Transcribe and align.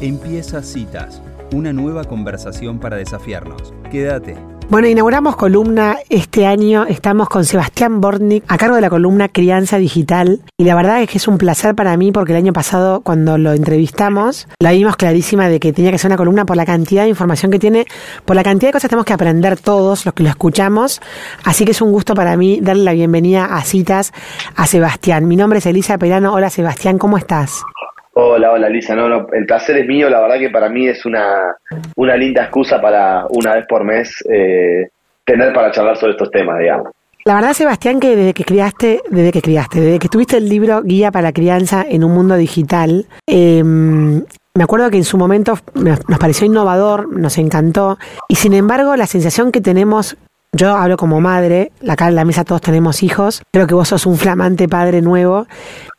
Empieza 0.00 0.62
Citas, 0.62 1.20
una 1.52 1.74
nueva 1.74 2.04
conversación 2.04 2.78
para 2.78 2.96
desafiarnos. 2.96 3.74
Quédate. 3.90 4.34
Bueno, 4.70 4.88
inauguramos 4.88 5.36
columna 5.36 5.98
este 6.08 6.46
año. 6.46 6.86
Estamos 6.86 7.28
con 7.28 7.44
Sebastián 7.44 8.00
Bortnik 8.00 8.44
a 8.48 8.56
cargo 8.56 8.76
de 8.76 8.80
la 8.80 8.88
columna 8.88 9.28
Crianza 9.28 9.76
Digital. 9.76 10.40
Y 10.56 10.64
la 10.64 10.74
verdad 10.74 11.02
es 11.02 11.10
que 11.10 11.18
es 11.18 11.28
un 11.28 11.36
placer 11.36 11.74
para 11.74 11.98
mí 11.98 12.12
porque 12.12 12.32
el 12.32 12.38
año 12.38 12.54
pasado, 12.54 13.02
cuando 13.02 13.36
lo 13.36 13.52
entrevistamos, 13.52 14.48
la 14.58 14.70
vimos 14.70 14.96
clarísima 14.96 15.50
de 15.50 15.60
que 15.60 15.74
tenía 15.74 15.90
que 15.90 15.98
ser 15.98 16.08
una 16.08 16.16
columna 16.16 16.46
por 16.46 16.56
la 16.56 16.64
cantidad 16.64 17.02
de 17.02 17.10
información 17.10 17.50
que 17.50 17.58
tiene, 17.58 17.84
por 18.24 18.36
la 18.36 18.42
cantidad 18.42 18.70
de 18.70 18.72
cosas 18.72 18.84
que 18.84 18.92
tenemos 18.92 19.04
que 19.04 19.12
aprender 19.12 19.58
todos 19.58 20.06
los 20.06 20.14
que 20.14 20.22
lo 20.22 20.30
escuchamos. 20.30 21.02
Así 21.44 21.66
que 21.66 21.72
es 21.72 21.82
un 21.82 21.92
gusto 21.92 22.14
para 22.14 22.38
mí 22.38 22.60
darle 22.62 22.84
la 22.84 22.94
bienvenida 22.94 23.44
a 23.44 23.62
Citas 23.64 24.14
a 24.56 24.66
Sebastián. 24.66 25.28
Mi 25.28 25.36
nombre 25.36 25.58
es 25.58 25.66
Elisa 25.66 25.98
Perano. 25.98 26.32
Hola 26.32 26.48
Sebastián, 26.48 26.96
¿cómo 26.96 27.18
estás? 27.18 27.64
Hola, 28.12 28.52
hola 28.52 28.68
Lisa, 28.68 28.94
no, 28.96 29.08
no, 29.08 29.26
el 29.32 29.46
placer 29.46 29.76
es 29.78 29.86
mío, 29.86 30.10
la 30.10 30.20
verdad 30.20 30.38
que 30.38 30.50
para 30.50 30.68
mí 30.68 30.88
es 30.88 31.06
una, 31.06 31.56
una 31.96 32.16
linda 32.16 32.42
excusa 32.42 32.80
para 32.80 33.24
una 33.30 33.54
vez 33.54 33.66
por 33.68 33.84
mes 33.84 34.12
eh, 34.28 34.88
tener 35.24 35.52
para 35.52 35.70
charlar 35.70 35.96
sobre 35.96 36.12
estos 36.12 36.30
temas, 36.30 36.58
digamos. 36.58 36.88
La 37.24 37.34
verdad, 37.34 37.52
Sebastián, 37.52 38.00
que 38.00 38.16
desde 38.16 38.34
que 38.34 38.44
criaste, 38.44 39.02
desde 39.10 39.30
que 39.30 39.42
criaste, 39.42 39.80
desde 39.80 39.98
que 39.98 40.08
tuviste 40.08 40.38
el 40.38 40.48
libro 40.48 40.82
Guía 40.82 41.10
para 41.10 41.28
la 41.28 41.32
Crianza 41.32 41.84
en 41.88 42.02
un 42.02 42.12
Mundo 42.12 42.34
Digital, 42.36 43.06
em, 43.26 44.24
me 44.54 44.64
acuerdo 44.64 44.90
que 44.90 44.96
en 44.96 45.04
su 45.04 45.16
momento 45.16 45.54
nos 45.74 46.18
pareció 46.18 46.46
innovador, 46.46 47.16
nos 47.16 47.38
encantó, 47.38 47.98
y 48.26 48.36
sin 48.36 48.54
embargo 48.54 48.96
la 48.96 49.06
sensación 49.06 49.52
que 49.52 49.60
tenemos 49.60 50.16
yo 50.52 50.70
hablo 50.74 50.96
como 50.96 51.20
madre, 51.20 51.70
acá 51.88 52.08
en 52.08 52.16
la 52.16 52.24
mesa 52.24 52.44
todos 52.44 52.60
tenemos 52.60 53.02
hijos, 53.02 53.42
creo 53.52 53.66
que 53.66 53.74
vos 53.74 53.88
sos 53.88 54.06
un 54.06 54.16
flamante 54.16 54.68
padre 54.68 55.00
nuevo, 55.00 55.46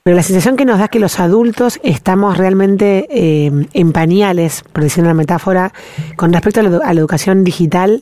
pero 0.03 0.15
la 0.15 0.23
sensación 0.23 0.57
que 0.57 0.65
nos 0.65 0.79
da 0.79 0.85
es 0.85 0.89
que 0.89 0.99
los 0.99 1.19
adultos 1.19 1.79
estamos 1.83 2.37
realmente 2.37 3.07
eh, 3.09 3.51
en 3.73 3.93
pañales, 3.93 4.63
por 4.73 4.83
decir 4.83 5.03
una 5.03 5.13
metáfora, 5.13 5.71
con 6.17 6.33
respecto 6.33 6.59
a 6.59 6.63
la, 6.63 6.91
educación 6.91 7.43
digital, 7.43 8.01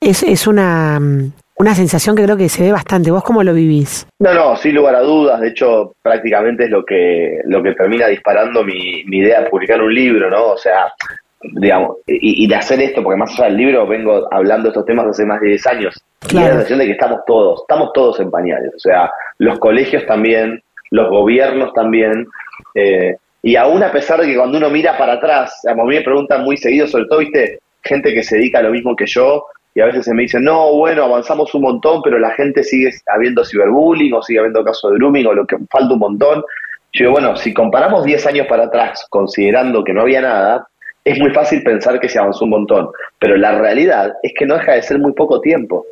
es, 0.00 0.22
es 0.22 0.46
una, 0.46 1.00
una 1.58 1.74
sensación 1.74 2.16
que 2.16 2.24
creo 2.24 2.36
que 2.36 2.48
se 2.48 2.62
ve 2.62 2.72
bastante. 2.72 3.10
¿Vos 3.10 3.24
cómo 3.24 3.42
lo 3.42 3.52
vivís? 3.52 4.06
No, 4.20 4.32
no, 4.34 4.56
sin 4.56 4.74
lugar 4.74 4.94
a 4.94 5.00
dudas. 5.00 5.40
De 5.40 5.48
hecho, 5.48 5.94
prácticamente 6.02 6.64
es 6.64 6.70
lo 6.70 6.84
que, 6.84 7.40
lo 7.44 7.62
que 7.62 7.74
termina 7.74 8.06
disparando 8.06 8.62
mi, 8.62 9.04
mi 9.04 9.18
idea 9.18 9.40
de 9.40 9.50
publicar 9.50 9.82
un 9.82 9.94
libro, 9.94 10.30
¿no? 10.30 10.52
O 10.52 10.58
sea, 10.58 10.92
digamos, 11.52 11.96
y, 12.06 12.46
de 12.46 12.54
hacer 12.54 12.80
esto, 12.80 13.02
porque 13.02 13.18
más 13.18 13.32
allá 13.34 13.48
del 13.48 13.56
libro 13.56 13.86
vengo 13.86 14.26
hablando 14.30 14.64
de 14.64 14.68
estos 14.70 14.84
temas 14.84 15.06
hace 15.06 15.24
más 15.24 15.40
de 15.40 15.48
10 15.48 15.66
años, 15.66 16.04
y 16.30 16.34
la 16.34 16.48
sensación 16.48 16.78
de 16.78 16.86
que 16.86 16.92
estamos 16.92 17.20
todos, 17.26 17.62
estamos 17.62 17.92
todos 17.92 18.20
en 18.20 18.30
pañales, 18.30 18.72
o 18.74 18.78
sea, 18.78 19.10
los 19.38 19.58
colegios 19.58 20.04
también, 20.06 20.62
los 20.90 21.08
gobiernos 21.10 21.72
también, 21.72 22.26
eh, 22.74 23.16
y 23.42 23.56
aún 23.56 23.82
a 23.82 23.92
pesar 23.92 24.20
de 24.20 24.26
que 24.26 24.36
cuando 24.36 24.58
uno 24.58 24.70
mira 24.70 24.96
para 24.98 25.14
atrás, 25.14 25.64
a 25.66 25.74
mí 25.74 25.96
me 25.96 26.02
preguntan 26.02 26.42
muy 26.42 26.56
seguido, 26.56 26.86
sobre 26.86 27.06
todo, 27.06 27.20
viste, 27.20 27.60
gente 27.82 28.12
que 28.12 28.22
se 28.22 28.36
dedica 28.36 28.58
a 28.58 28.62
lo 28.62 28.70
mismo 28.70 28.96
que 28.96 29.06
yo, 29.06 29.44
y 29.76 29.82
a 29.82 29.86
veces 29.86 30.06
se 30.06 30.14
me 30.14 30.22
dicen, 30.22 30.42
no, 30.42 30.72
bueno, 30.72 31.04
avanzamos 31.04 31.54
un 31.54 31.60
montón, 31.60 32.00
pero 32.02 32.18
la 32.18 32.30
gente 32.30 32.64
sigue 32.64 32.90
habiendo 33.14 33.44
ciberbullying 33.44 34.14
o 34.14 34.22
sigue 34.22 34.38
habiendo 34.38 34.64
casos 34.64 34.90
de 34.90 34.96
grooming 34.96 35.26
o 35.26 35.34
lo 35.34 35.46
que 35.46 35.58
falta 35.70 35.92
un 35.92 36.00
montón. 36.00 36.42
Yo 36.94 37.04
digo, 37.04 37.12
bueno, 37.12 37.36
si 37.36 37.52
comparamos 37.52 38.06
10 38.06 38.26
años 38.26 38.46
para 38.46 38.64
atrás, 38.64 39.04
considerando 39.10 39.84
que 39.84 39.92
no 39.92 40.00
había 40.00 40.22
nada, 40.22 40.66
es 41.06 41.20
muy 41.20 41.30
fácil 41.30 41.62
pensar 41.62 42.00
que 42.00 42.08
se 42.08 42.18
avanzó 42.18 42.44
un 42.44 42.50
montón, 42.50 42.88
pero 43.20 43.36
la 43.36 43.56
realidad 43.56 44.12
es 44.24 44.32
que 44.36 44.44
no 44.44 44.56
deja 44.56 44.72
de 44.72 44.82
ser 44.82 44.98
muy 44.98 45.12
poco 45.12 45.40
tiempo. 45.40 45.86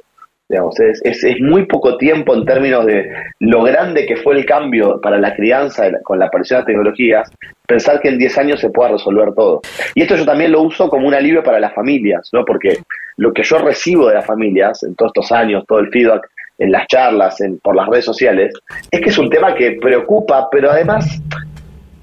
Digamos, 0.49 0.79
es, 0.81 1.01
es, 1.05 1.41
muy 1.41 1.65
poco 1.67 1.97
tiempo 1.97 2.35
en 2.35 2.45
términos 2.45 2.85
de 2.85 3.11
lo 3.39 3.63
grande 3.63 4.05
que 4.07 4.17
fue 4.17 4.35
el 4.35 4.45
cambio 4.45 5.01
para 5.01 5.17
la 5.17 5.35
crianza 5.35 5.85
con 6.03 6.19
la 6.19 6.27
aparición 6.27 6.61
de 6.61 6.67
tecnologías, 6.67 7.31
pensar 7.67 8.01
que 8.01 8.09
en 8.09 8.19
10 8.19 8.39
años 8.39 8.61
se 8.61 8.71
pueda 8.71 8.91
resolver 8.91 9.33
todo. 9.35 9.63
Y 9.95 10.03
esto 10.03 10.17
yo 10.17 10.27
también 10.27 10.53
lo 10.53 10.63
uso 10.63 10.91
como 10.91 11.07
un 11.07 11.15
alivio 11.15 11.43
para 11.45 11.61
las 11.61 11.73
familias, 11.75 12.29
¿no? 12.33 12.45
porque 12.45 12.79
lo 13.17 13.33
que 13.33 13.45
yo 13.45 13.59
recibo 13.59 14.09
de 14.09 14.15
las 14.15 14.27
familias 14.27 14.83
en 14.83 14.97
todos 14.97 15.13
estos 15.15 15.33
años, 15.33 15.65
todo 15.67 15.79
el 15.79 15.91
feedback 15.91 16.29
en 16.59 16.73
las 16.73 16.89
charlas, 16.89 17.41
en, 17.41 17.59
por 17.61 17.77
las 17.77 17.89
redes 17.89 18.05
sociales, 18.05 18.53
es 18.91 19.01
que 19.01 19.11
es 19.11 19.19
un 19.19 19.31
tema 19.31 19.55
que 19.55 19.79
preocupa, 19.81 20.49
pero 20.51 20.71
además 20.71 21.23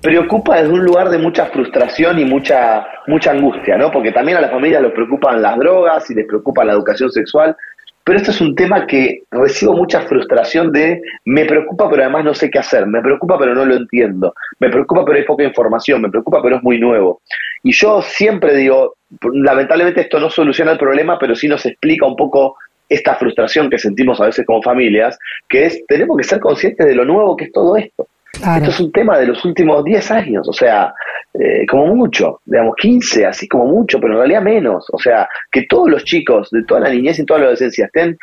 preocupa 0.02 0.58
desde 0.58 0.74
un 0.74 0.84
lugar 0.84 1.10
de 1.10 1.18
mucha 1.18 1.46
frustración 1.48 2.20
y 2.20 2.26
mucha, 2.26 2.86
mucha 3.08 3.32
angustia, 3.32 3.78
¿no? 3.78 3.92
Porque 3.92 4.12
también 4.12 4.38
a 4.38 4.42
las 4.42 4.52
familias 4.52 4.82
les 4.82 4.92
preocupan 4.92 5.42
las 5.42 5.58
drogas 5.58 6.10
y 6.10 6.16
les 6.16 6.26
preocupa 6.26 6.66
la 6.66 6.74
educación 6.74 7.12
sexual, 7.12 7.56
pero 8.04 8.18
este 8.18 8.32
es 8.32 8.42
un 8.42 8.56
tema 8.56 8.88
que 8.88 9.24
recibo 9.30 9.74
mucha 9.74 10.02
frustración 10.02 10.72
de 10.72 11.02
me 11.26 11.46
preocupa 11.46 11.88
pero 11.90 12.02
además 12.02 12.26
no 12.26 12.34
sé 12.34 12.50
qué 12.50 12.58
hacer, 12.58 12.88
me 12.88 13.02
preocupa 13.02 13.38
pero 13.38 13.54
no 13.54 13.64
lo 13.64 13.76
entiendo, 13.76 14.34
me 14.60 14.70
preocupa 14.70 15.06
pero 15.06 15.20
hay 15.20 15.26
poca 15.26 15.44
información, 15.44 16.02
me 16.02 16.10
preocupa 16.10 16.42
pero 16.42 16.58
es 16.58 16.64
muy 16.64 16.80
nuevo. 16.80 17.22
Y 17.64 17.72
yo 17.74 18.02
siempre 18.02 18.56
digo, 18.56 18.96
lamentablemente 19.34 20.02
esto 20.02 20.20
no 20.20 20.32
soluciona 20.32 20.72
el 20.72 20.80
problema, 20.80 21.20
pero 21.20 21.36
sí 21.36 21.48
nos 21.48 21.66
explica 21.66 22.08
un 22.08 22.16
poco 22.16 22.56
esta 22.90 23.16
frustración 23.16 23.70
que 23.70 23.78
sentimos 23.78 24.20
a 24.20 24.26
veces 24.26 24.46
como 24.46 24.64
familias, 24.64 25.18
que 25.48 25.68
es 25.68 25.86
tenemos 25.88 26.18
que 26.18 26.24
ser 26.24 26.40
conscientes 26.40 26.86
de 26.88 26.96
lo 26.96 27.06
nuevo 27.06 27.38
que 27.38 27.46
es 27.46 27.52
todo 27.52 27.78
esto. 27.78 28.08
Esto 28.34 28.70
es 28.70 28.80
un 28.80 28.92
tema 28.92 29.20
de 29.20 29.28
los 29.28 29.44
últimos 29.46 29.84
10 29.84 30.12
años, 30.12 30.48
o 30.48 30.54
sea, 30.54 30.94
eh, 31.34 31.66
como 31.66 31.96
mucho, 31.96 32.40
digamos 32.46 32.76
15, 32.76 33.26
así 33.26 33.48
como 33.48 33.66
mucho, 33.66 34.00
pero 34.00 34.14
en 34.14 34.20
realidad 34.20 34.42
menos. 34.42 34.86
O 34.92 35.00
sea, 35.00 35.28
que 35.52 35.64
todos 35.64 35.90
los 35.90 36.04
chicos 36.04 36.50
de 36.52 36.64
toda 36.64 36.82
la 36.82 36.90
niñez 36.90 37.20
y 37.20 37.26
toda 37.26 37.40
la 37.40 37.46
adolescencia 37.46 37.86
estén 37.86 38.18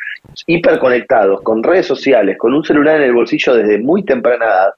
hiperconectados 0.47 1.41
con 1.43 1.63
redes 1.63 1.87
sociales, 1.87 2.37
con 2.39 2.53
un 2.53 2.65
celular 2.65 2.97
en 2.97 3.03
el 3.03 3.15
bolsillo 3.15 3.55
desde 3.55 3.79
muy 3.79 4.05
temprana 4.05 4.45
edad, 4.45 4.71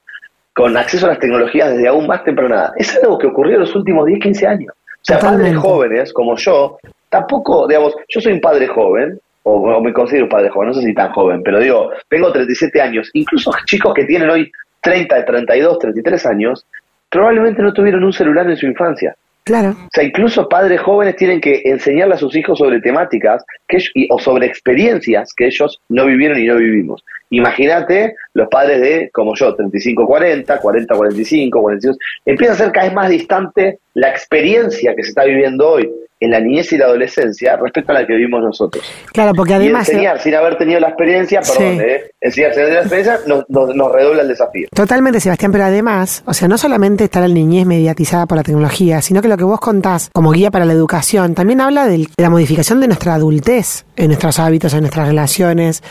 con 0.54 0.76
acceso 0.76 1.06
a 1.06 1.10
las 1.10 1.18
tecnologías 1.18 1.72
desde 1.72 1.88
aún 1.88 2.06
más 2.06 2.22
temprana 2.22 2.56
edad. 2.56 2.72
Es 2.76 2.96
algo 3.02 3.18
que 3.18 3.26
ocurrió 3.26 3.54
en 3.54 3.60
los 3.60 3.74
últimos 3.74 4.06
10, 4.06 4.20
15 4.20 4.46
años. 4.46 4.74
O 4.76 5.02
sea, 5.02 5.18
padres 5.18 5.56
jóvenes 5.56 6.12
como 6.12 6.36
yo, 6.36 6.78
tampoco, 7.08 7.66
digamos, 7.66 7.94
yo 8.08 8.20
soy 8.20 8.34
un 8.34 8.40
padre 8.40 8.68
joven, 8.68 9.18
o, 9.42 9.80
me 9.80 9.92
considero 9.92 10.26
un 10.26 10.30
padre 10.30 10.50
joven, 10.50 10.68
no 10.68 10.74
sé 10.74 10.82
si 10.82 10.94
tan 10.94 11.10
joven, 11.12 11.42
pero 11.42 11.58
digo, 11.58 11.90
tengo 12.08 12.30
37 12.30 12.80
años, 12.80 13.08
incluso 13.14 13.50
chicos 13.64 13.94
que 13.94 14.04
tienen 14.04 14.28
hoy 14.28 14.52
30, 14.80 15.24
32, 15.24 15.78
33 15.78 16.26
años, 16.26 16.66
probablemente 17.08 17.62
no 17.62 17.72
tuvieron 17.72 18.04
un 18.04 18.12
celular 18.12 18.48
en 18.48 18.56
su 18.56 18.66
infancia. 18.66 19.14
Claro. 19.44 19.70
O 19.70 19.88
sea, 19.92 20.04
incluso 20.04 20.48
padres 20.48 20.80
jóvenes 20.80 21.16
tienen 21.16 21.40
que 21.40 21.62
enseñarle 21.64 22.14
a 22.14 22.18
sus 22.18 22.36
hijos 22.36 22.58
sobre 22.58 22.80
temáticas 22.80 23.44
que, 23.66 23.78
o 24.10 24.18
sobre 24.18 24.46
experiencias 24.46 25.32
que 25.34 25.46
ellos 25.46 25.80
no 25.88 26.06
vivieron 26.06 26.38
y 26.38 26.46
no 26.46 26.56
vivimos. 26.56 27.04
Imagínate 27.30 28.14
los 28.34 28.48
padres 28.48 28.80
de, 28.80 29.10
como 29.12 29.34
yo, 29.34 29.56
35-40, 29.56 30.44
40-45, 30.60 31.50
42, 31.50 31.98
empieza 32.26 32.52
a 32.52 32.56
ser 32.56 32.72
cada 32.72 32.86
vez 32.86 32.94
más 32.94 33.08
distante 33.08 33.78
la 33.94 34.10
experiencia 34.10 34.94
que 34.94 35.02
se 35.02 35.10
está 35.10 35.24
viviendo 35.24 35.68
hoy 35.68 35.90
en 36.20 36.30
la 36.30 36.40
niñez 36.40 36.72
y 36.72 36.78
la 36.78 36.84
adolescencia 36.84 37.56
respecto 37.56 37.92
a 37.92 38.00
la 38.00 38.06
que 38.06 38.14
vivimos 38.14 38.42
nosotros. 38.42 38.84
Claro, 39.12 39.32
porque 39.34 39.54
además... 39.54 39.88
Y 39.88 39.92
enseñar 39.92 40.20
sin 40.20 40.34
haber 40.34 40.58
tenido 40.58 40.78
la 40.80 40.88
experiencia, 40.88 41.40
perdón, 41.40 41.80
eh, 41.80 42.09
enseñar 42.20 42.54
sin 42.54 42.64
la 42.64 42.80
experiencia 42.80 43.20
nos, 43.26 43.44
redobla 43.92 44.22
el 44.22 44.28
desafío. 44.28 44.68
Totalmente, 44.74 45.20
Sebastián, 45.20 45.52
pero 45.52 45.64
además, 45.64 46.22
o 46.26 46.34
sea, 46.34 46.48
no 46.48 46.58
solamente 46.58 47.04
está 47.04 47.20
la 47.20 47.28
niñez 47.28 47.66
mediatizada 47.66 48.26
por 48.26 48.36
la 48.36 48.42
tecnología, 48.42 49.00
sino 49.00 49.22
que 49.22 49.28
lo 49.28 49.36
que 49.36 49.44
vos 49.44 49.60
contás 49.60 50.10
como 50.12 50.30
guía 50.32 50.50
para 50.50 50.64
la 50.64 50.72
educación 50.72 51.34
también 51.34 51.60
habla 51.60 51.86
de 51.86 52.06
la 52.18 52.30
modificación 52.30 52.80
de 52.80 52.88
nuestra 52.88 53.14
adultez, 53.14 53.86
en 53.96 54.08
nuestros 54.08 54.38
hábitos, 54.38 54.74
en 54.74 54.80
nuestras 54.80 55.08
relaciones, 55.08 55.82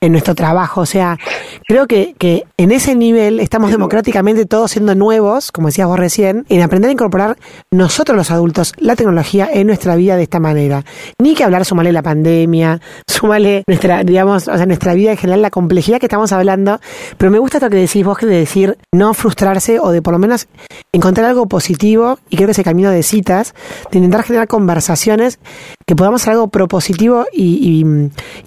en 0.00 0.12
nuestro 0.12 0.34
trabajo. 0.34 0.80
O 0.80 0.86
sea, 0.86 1.18
creo 1.66 1.86
que, 1.86 2.14
que 2.18 2.44
en 2.56 2.72
ese 2.72 2.94
nivel 2.94 3.40
estamos 3.40 3.70
democráticamente 3.70 4.46
todos 4.46 4.72
siendo 4.72 4.94
nuevos, 4.94 5.52
como 5.52 5.68
decías 5.68 5.86
vos 5.86 5.98
recién, 5.98 6.46
en 6.48 6.62
aprender 6.62 6.88
a 6.88 6.92
incorporar 6.92 7.36
nosotros 7.70 8.16
los 8.16 8.30
adultos 8.30 8.72
la 8.78 8.96
tecnología 8.96 9.48
en 9.52 9.66
nuestra 9.66 9.96
vida 9.96 10.16
de 10.16 10.24
esta 10.24 10.40
manera. 10.40 10.84
Ni 11.20 11.34
que 11.34 11.44
hablar, 11.44 11.64
sumarle 11.64 11.92
la 11.92 12.02
pandemia, 12.02 12.80
sumarle 13.06 13.62
nuestra, 13.66 14.02
digamos, 14.02 14.48
o 14.48 14.56
sea, 14.56 14.66
nuestra 14.66 14.94
vida 14.94 15.12
en 15.12 15.16
general, 15.16 15.42
la 15.42 15.50
complejidad 15.50 15.75
que 15.82 16.06
estamos 16.06 16.32
hablando. 16.32 16.80
Pero 17.16 17.30
me 17.30 17.38
gusta 17.38 17.58
esto 17.58 17.70
que 17.70 17.76
decís 17.76 18.04
vos, 18.04 18.18
que 18.18 18.26
de 18.26 18.38
decir 18.38 18.78
no 18.92 19.14
frustrarse 19.14 19.78
o 19.80 19.90
de 19.90 20.02
por 20.02 20.12
lo 20.12 20.18
menos 20.18 20.48
encontrar 20.92 21.28
algo 21.28 21.46
positivo, 21.46 22.18
y 22.30 22.36
creo 22.36 22.46
que 22.46 22.52
ese 22.52 22.64
camino 22.64 22.90
de 22.90 23.02
citas, 23.02 23.54
de 23.90 23.98
intentar 23.98 24.22
generar 24.22 24.48
conversaciones 24.48 25.38
que 25.88 25.94
podamos 25.94 26.20
hacer 26.20 26.32
algo 26.32 26.48
propositivo 26.48 27.26
y, 27.32 27.84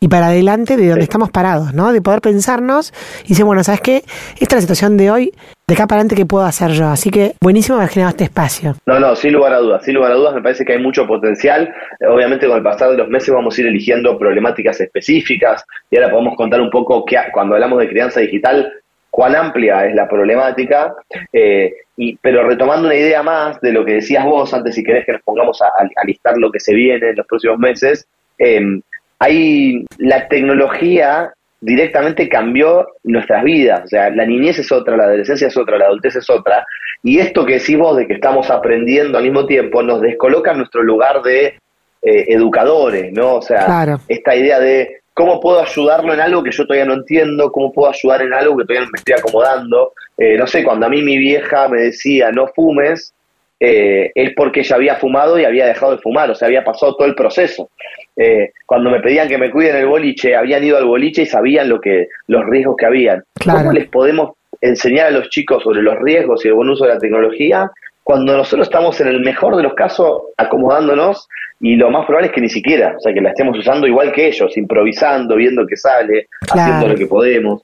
y, 0.01 0.07
para 0.09 0.27
adelante 0.27 0.75
de 0.75 0.89
donde 0.89 1.03
estamos 1.03 1.31
parados, 1.31 1.74
¿no? 1.74 1.94
De 1.94 2.01
poder 2.01 2.19
pensarnos 2.19 2.94
y 3.24 3.30
decir, 3.30 3.45
bueno, 3.45 3.63
¿sabes 3.63 3.80
qué? 3.80 4.03
Esta 4.39 4.44
es 4.44 4.53
la 4.56 4.62
situación 4.62 4.97
de 4.97 5.09
hoy, 5.09 5.31
de 5.65 5.74
acá 5.74 5.88
para 5.88 6.01
adelante, 6.01 6.15
¿qué 6.15 6.25
puedo 6.25 6.44
hacer 6.44 6.71
yo? 6.71 6.88
Así 6.89 7.09
que 7.09 7.36
buenísimo 7.39 7.77
haber 7.77 7.88
generado 7.88 8.09
este 8.09 8.25
espacio. 8.25 8.75
No, 8.86 9.00
no, 9.00 9.15
sin 9.15 9.31
lugar 9.31 9.53
a 9.53 9.59
dudas, 9.59 9.86
sin 9.86 9.95
lugar 9.95 10.12
a 10.12 10.15
dudas, 10.15 10.36
me 10.36 10.41
parece 10.41 10.65
que 10.65 10.74
hay 10.74 10.83
mucho 10.83 11.07
potencial. 11.07 11.74
Obviamente, 12.09 12.45
con 12.45 12.57
el 12.57 12.63
pasar 12.63 12.91
de 12.91 12.97
los 12.97 13.07
meses 13.07 13.33
vamos 13.33 13.57
a 13.57 13.62
ir 13.62 13.68
eligiendo 13.68 14.18
problemáticas 14.19 14.81
específicas 14.81 15.63
y 15.89 15.95
ahora 15.95 16.12
podemos 16.12 16.36
contar 16.36 16.59
un 16.59 16.69
poco 16.69 17.06
que 17.06 17.15
cuando 17.31 17.56
hablamos 17.56 17.80
de 17.80 17.88
crianza 17.88 18.19
digital, 18.19 18.69
cuán 19.09 19.35
amplia 19.35 19.85
es 19.85 19.95
la 19.95 20.07
problemática. 20.07 20.95
Eh, 21.33 21.73
y, 21.97 22.15
pero 22.17 22.47
retomando 22.47 22.88
una 22.88 22.95
idea 22.95 23.21
más 23.23 23.59
de 23.61 23.73
lo 23.73 23.83
que 23.83 23.95
decías 23.95 24.25
vos 24.25 24.53
antes, 24.53 24.75
si 24.75 24.83
querés 24.83 25.06
que 25.06 25.13
nos 25.13 25.21
pongamos 25.21 25.61
a, 25.61 25.69
listar 26.06 26.38
lo 26.38 26.51
que 26.51 26.59
se 26.59 26.73
viene 26.73 27.09
en 27.09 27.15
los 27.15 27.27
próximos 27.27 27.59
meses, 27.59 28.07
eh, 28.38 28.81
hay 29.19 29.85
la 29.97 30.27
tecnología 30.27 31.33
directamente 31.61 32.29
cambió 32.29 32.88
nuestras 33.03 33.44
vidas. 33.44 33.81
O 33.83 33.88
sea, 33.88 34.09
la 34.09 34.25
niñez 34.25 34.59
es 34.59 34.71
otra, 34.71 34.95
la 34.95 35.03
adolescencia 35.03 35.47
es 35.47 35.57
otra, 35.57 35.77
la 35.77 35.85
adultez 35.85 36.15
es 36.15 36.29
otra. 36.29 36.65
Y 37.03 37.19
esto 37.19 37.45
que 37.45 37.53
decís 37.53 37.77
vos 37.77 37.97
de 37.97 38.07
que 38.07 38.13
estamos 38.13 38.50
aprendiendo 38.50 39.17
al 39.17 39.25
mismo 39.25 39.45
tiempo 39.45 39.81
nos 39.83 40.01
descoloca 40.01 40.51
en 40.51 40.57
nuestro 40.59 40.83
lugar 40.83 41.21
de 41.21 41.57
eh, 42.01 42.25
educadores, 42.29 43.12
¿no? 43.12 43.35
O 43.35 43.41
sea, 43.41 44.00
esta 44.07 44.35
idea 44.35 44.59
de 44.59 45.01
cómo 45.19 45.42
puedo 45.42 45.62
ayudarlo 45.62 46.13
en 46.13 46.21
algo 46.21 46.42
que 46.42 46.51
yo 46.51 46.66
todavía 46.66 46.86
no 46.86 46.94
entiendo, 46.94 47.51
cómo 47.51 47.74
puedo 47.74 47.92
ayudar 47.92 48.21
en 48.21 48.33
algo 48.33 48.56
que 48.56 48.63
todavía 48.63 48.86
no 48.86 48.92
me 48.94 49.00
estoy 49.00 49.16
acomodando. 49.16 49.92
Eh, 50.18 50.38
no 50.38 50.48
sé, 50.48 50.63
cuando 50.63 50.86
a 50.86 50.89
mí 50.89 51.01
mi 51.01 51.18
vieja 51.18 51.68
me 51.68 51.81
decía 51.81 52.31
no 52.31 52.48
fumes, 52.48 53.13
eh, 53.60 54.12
es 54.16 54.33
porque 54.33 54.62
ella 54.62 54.77
había 54.77 54.95
fumado 54.95 55.38
y 55.38 55.44
había 55.44 55.66
dejado 55.66 55.92
de 55.92 56.01
fumar, 56.01 56.31
o 56.31 56.36
sea, 56.36 56.48
había 56.48 56.63
pasado 56.63 56.95
todo 56.95 57.06
el 57.06 57.16
proceso. 57.16 57.69
Eh, 58.16 58.54
cuando 58.66 58.89
me 58.89 59.01
pedían 59.01 59.27
que 59.27 59.38
me 59.38 59.51
cuiden 59.51 59.75
el 59.75 59.88
boliche, 59.88 60.38
habían 60.38 60.63
ido 60.63 60.77
al 60.77 60.86
boliche 60.86 61.24
y 61.24 61.25
sabían 61.25 61.68
lo 61.68 61.81
que 61.81 62.07
los 62.27 62.45
riesgos 62.45 62.77
que 62.77 62.86
habían. 62.86 63.22
¿Cómo 63.44 63.74
les 63.74 63.89
podemos 63.89 64.38
enseñar 64.62 65.07
a 65.07 65.12
los 65.12 65.30
chicos 65.30 65.63
sobre 65.63 65.81
los 65.81 66.00
riesgos 66.00 66.45
y 66.45 66.48
el 66.48 66.54
buen 66.54 66.69
uso 66.69 66.86
de 66.86 66.94
la 66.94 67.00
tecnología 67.00 67.69
cuando 68.04 68.36
nosotros 68.36 68.68
estamos 68.68 69.00
en 69.01 69.07
el 69.07 69.19
mejor 69.22 69.56
de 69.56 69.63
los 69.63 69.74
casos 69.74 70.24
acomodándonos 70.38 71.28
y 71.60 71.75
lo 71.75 71.92
más 71.92 72.06
probable 72.06 72.30
es 72.30 72.34
que 72.34 72.42
ni 72.42 72.50
siquiera, 72.50 72.96
o 72.98 73.00
sea, 73.00 73.13
que 73.13 73.22
la 73.22 73.30
estemos 73.30 73.57
usando 73.57 73.86
igual 73.86 74.12
que 74.12 74.28
ellos, 74.28 74.56
improvisando, 74.57 75.36
viendo 75.36 75.68
qué 75.68 75.75
sale, 75.75 76.28
haciendo 76.50 76.88
lo 76.88 76.96
que 76.96 77.06
podemos. 77.06 77.62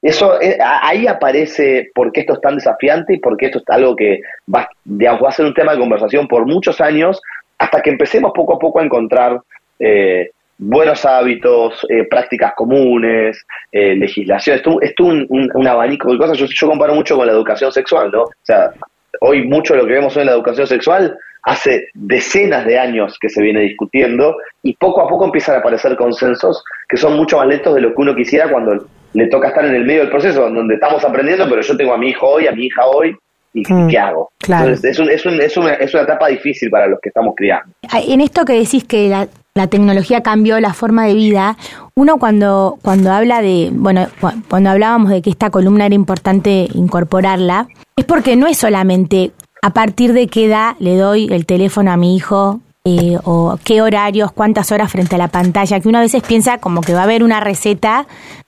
Eso 0.00 0.40
eh, 0.40 0.58
ahí 0.60 1.06
aparece 1.06 1.90
por 1.94 2.12
qué 2.12 2.20
esto 2.20 2.34
es 2.34 2.40
tan 2.40 2.56
desafiante 2.56 3.14
y 3.14 3.18
por 3.20 3.36
qué 3.36 3.46
esto 3.46 3.58
es 3.58 3.64
algo 3.68 3.94
que 3.94 4.20
va, 4.52 4.68
va 4.86 5.28
a 5.28 5.32
ser 5.32 5.46
un 5.46 5.54
tema 5.54 5.72
de 5.72 5.78
conversación 5.78 6.28
por 6.28 6.46
muchos 6.46 6.80
años 6.80 7.20
hasta 7.58 7.80
que 7.80 7.90
empecemos 7.90 8.32
poco 8.34 8.54
a 8.54 8.58
poco 8.58 8.80
a 8.80 8.84
encontrar 8.84 9.40
eh, 9.78 10.30
buenos 10.58 11.04
hábitos, 11.06 11.86
eh, 11.88 12.06
prácticas 12.08 12.52
comunes, 12.54 13.44
legislación. 13.72 14.56
Esto 14.56 14.80
es 14.80 14.92
un, 14.98 15.26
un, 15.28 15.66
abanico 15.66 16.12
de 16.12 16.18
cosas. 16.18 16.38
Yo, 16.38 16.46
yo 16.46 16.68
comparo 16.68 16.94
mucho 16.94 17.16
con 17.16 17.26
la 17.26 17.32
educación 17.32 17.72
sexual, 17.72 18.10
¿no? 18.10 18.22
O 18.22 18.30
sea, 18.42 18.72
hoy 19.20 19.46
mucho 19.46 19.74
de 19.74 19.80
lo 19.80 19.86
que 19.86 19.94
vemos 19.94 20.16
hoy 20.16 20.22
en 20.22 20.26
la 20.26 20.32
educación 20.34 20.66
sexual 20.66 21.16
hace 21.42 21.88
decenas 21.94 22.64
de 22.64 22.78
años 22.78 23.18
que 23.20 23.28
se 23.28 23.42
viene 23.42 23.60
discutiendo 23.60 24.36
y 24.62 24.74
poco 24.74 25.02
a 25.02 25.08
poco 25.08 25.26
empiezan 25.26 25.56
a 25.56 25.58
aparecer 25.58 25.94
consensos 25.96 26.64
que 26.88 26.96
son 26.96 27.16
mucho 27.16 27.36
más 27.36 27.46
lentos 27.46 27.74
de 27.74 27.82
lo 27.82 27.90
que 27.90 28.00
uno 28.00 28.14
quisiera 28.14 28.50
cuando 28.50 28.86
le 29.12 29.26
toca 29.28 29.48
estar 29.48 29.64
en 29.64 29.74
el 29.74 29.84
medio 29.84 30.00
del 30.00 30.10
proceso, 30.10 30.48
donde 30.50 30.74
estamos 30.74 31.04
aprendiendo, 31.04 31.48
pero 31.48 31.60
yo 31.62 31.76
tengo 31.76 31.92
a 31.92 31.98
mi 31.98 32.10
hijo 32.10 32.26
hoy, 32.26 32.46
a 32.46 32.52
mi 32.52 32.66
hija 32.66 32.84
hoy, 32.86 33.16
¿y 33.52 33.62
mm, 33.72 33.88
qué 33.88 33.98
hago? 33.98 34.32
Entonces, 34.48 34.84
es, 34.84 34.98
un, 34.98 35.10
es, 35.10 35.24
un, 35.24 35.40
es, 35.40 35.56
una, 35.56 35.74
es 35.74 35.94
una 35.94 36.02
etapa 36.02 36.28
difícil 36.28 36.68
para 36.68 36.88
los 36.88 36.98
que 37.00 37.10
estamos 37.10 37.34
criando. 37.36 37.72
En 37.92 38.20
esto 38.20 38.44
que 38.44 38.54
decís 38.54 38.84
que 38.84 39.08
la, 39.08 39.28
la 39.54 39.68
tecnología 39.68 40.22
cambió 40.22 40.58
la 40.58 40.74
forma 40.74 41.06
de 41.06 41.14
vida, 41.14 41.56
uno 41.94 42.18
cuando, 42.18 42.76
cuando 42.82 43.12
habla 43.12 43.40
de, 43.40 43.70
bueno, 43.72 44.08
cuando 44.48 44.70
hablábamos 44.70 45.10
de 45.10 45.22
que 45.22 45.30
esta 45.30 45.50
columna 45.50 45.86
era 45.86 45.94
importante 45.94 46.68
incorporarla, 46.74 47.68
es 47.96 48.04
porque 48.04 48.34
no 48.34 48.48
es 48.48 48.58
solamente 48.58 49.32
a 49.62 49.70
partir 49.70 50.12
de 50.12 50.26
qué 50.26 50.46
edad 50.46 50.74
le 50.80 50.96
doy 50.96 51.28
el 51.30 51.46
teléfono 51.46 51.92
a 51.92 51.96
mi 51.96 52.16
hijo 52.16 52.60
eh, 52.84 53.16
o 53.22 53.56
qué 53.62 53.80
horarios, 53.80 54.32
cuántas 54.32 54.72
horas 54.72 54.90
frente 54.90 55.14
a 55.14 55.18
la 55.18 55.28
pantalla, 55.28 55.78
que 55.78 55.88
uno 55.88 55.98
a 55.98 56.02
veces 56.02 56.22
piensa 56.22 56.58
como 56.58 56.80
que 56.80 56.92
va 56.92 57.00
a 57.00 57.04
haber 57.04 57.22
una 57.22 57.38
receta 57.38 58.06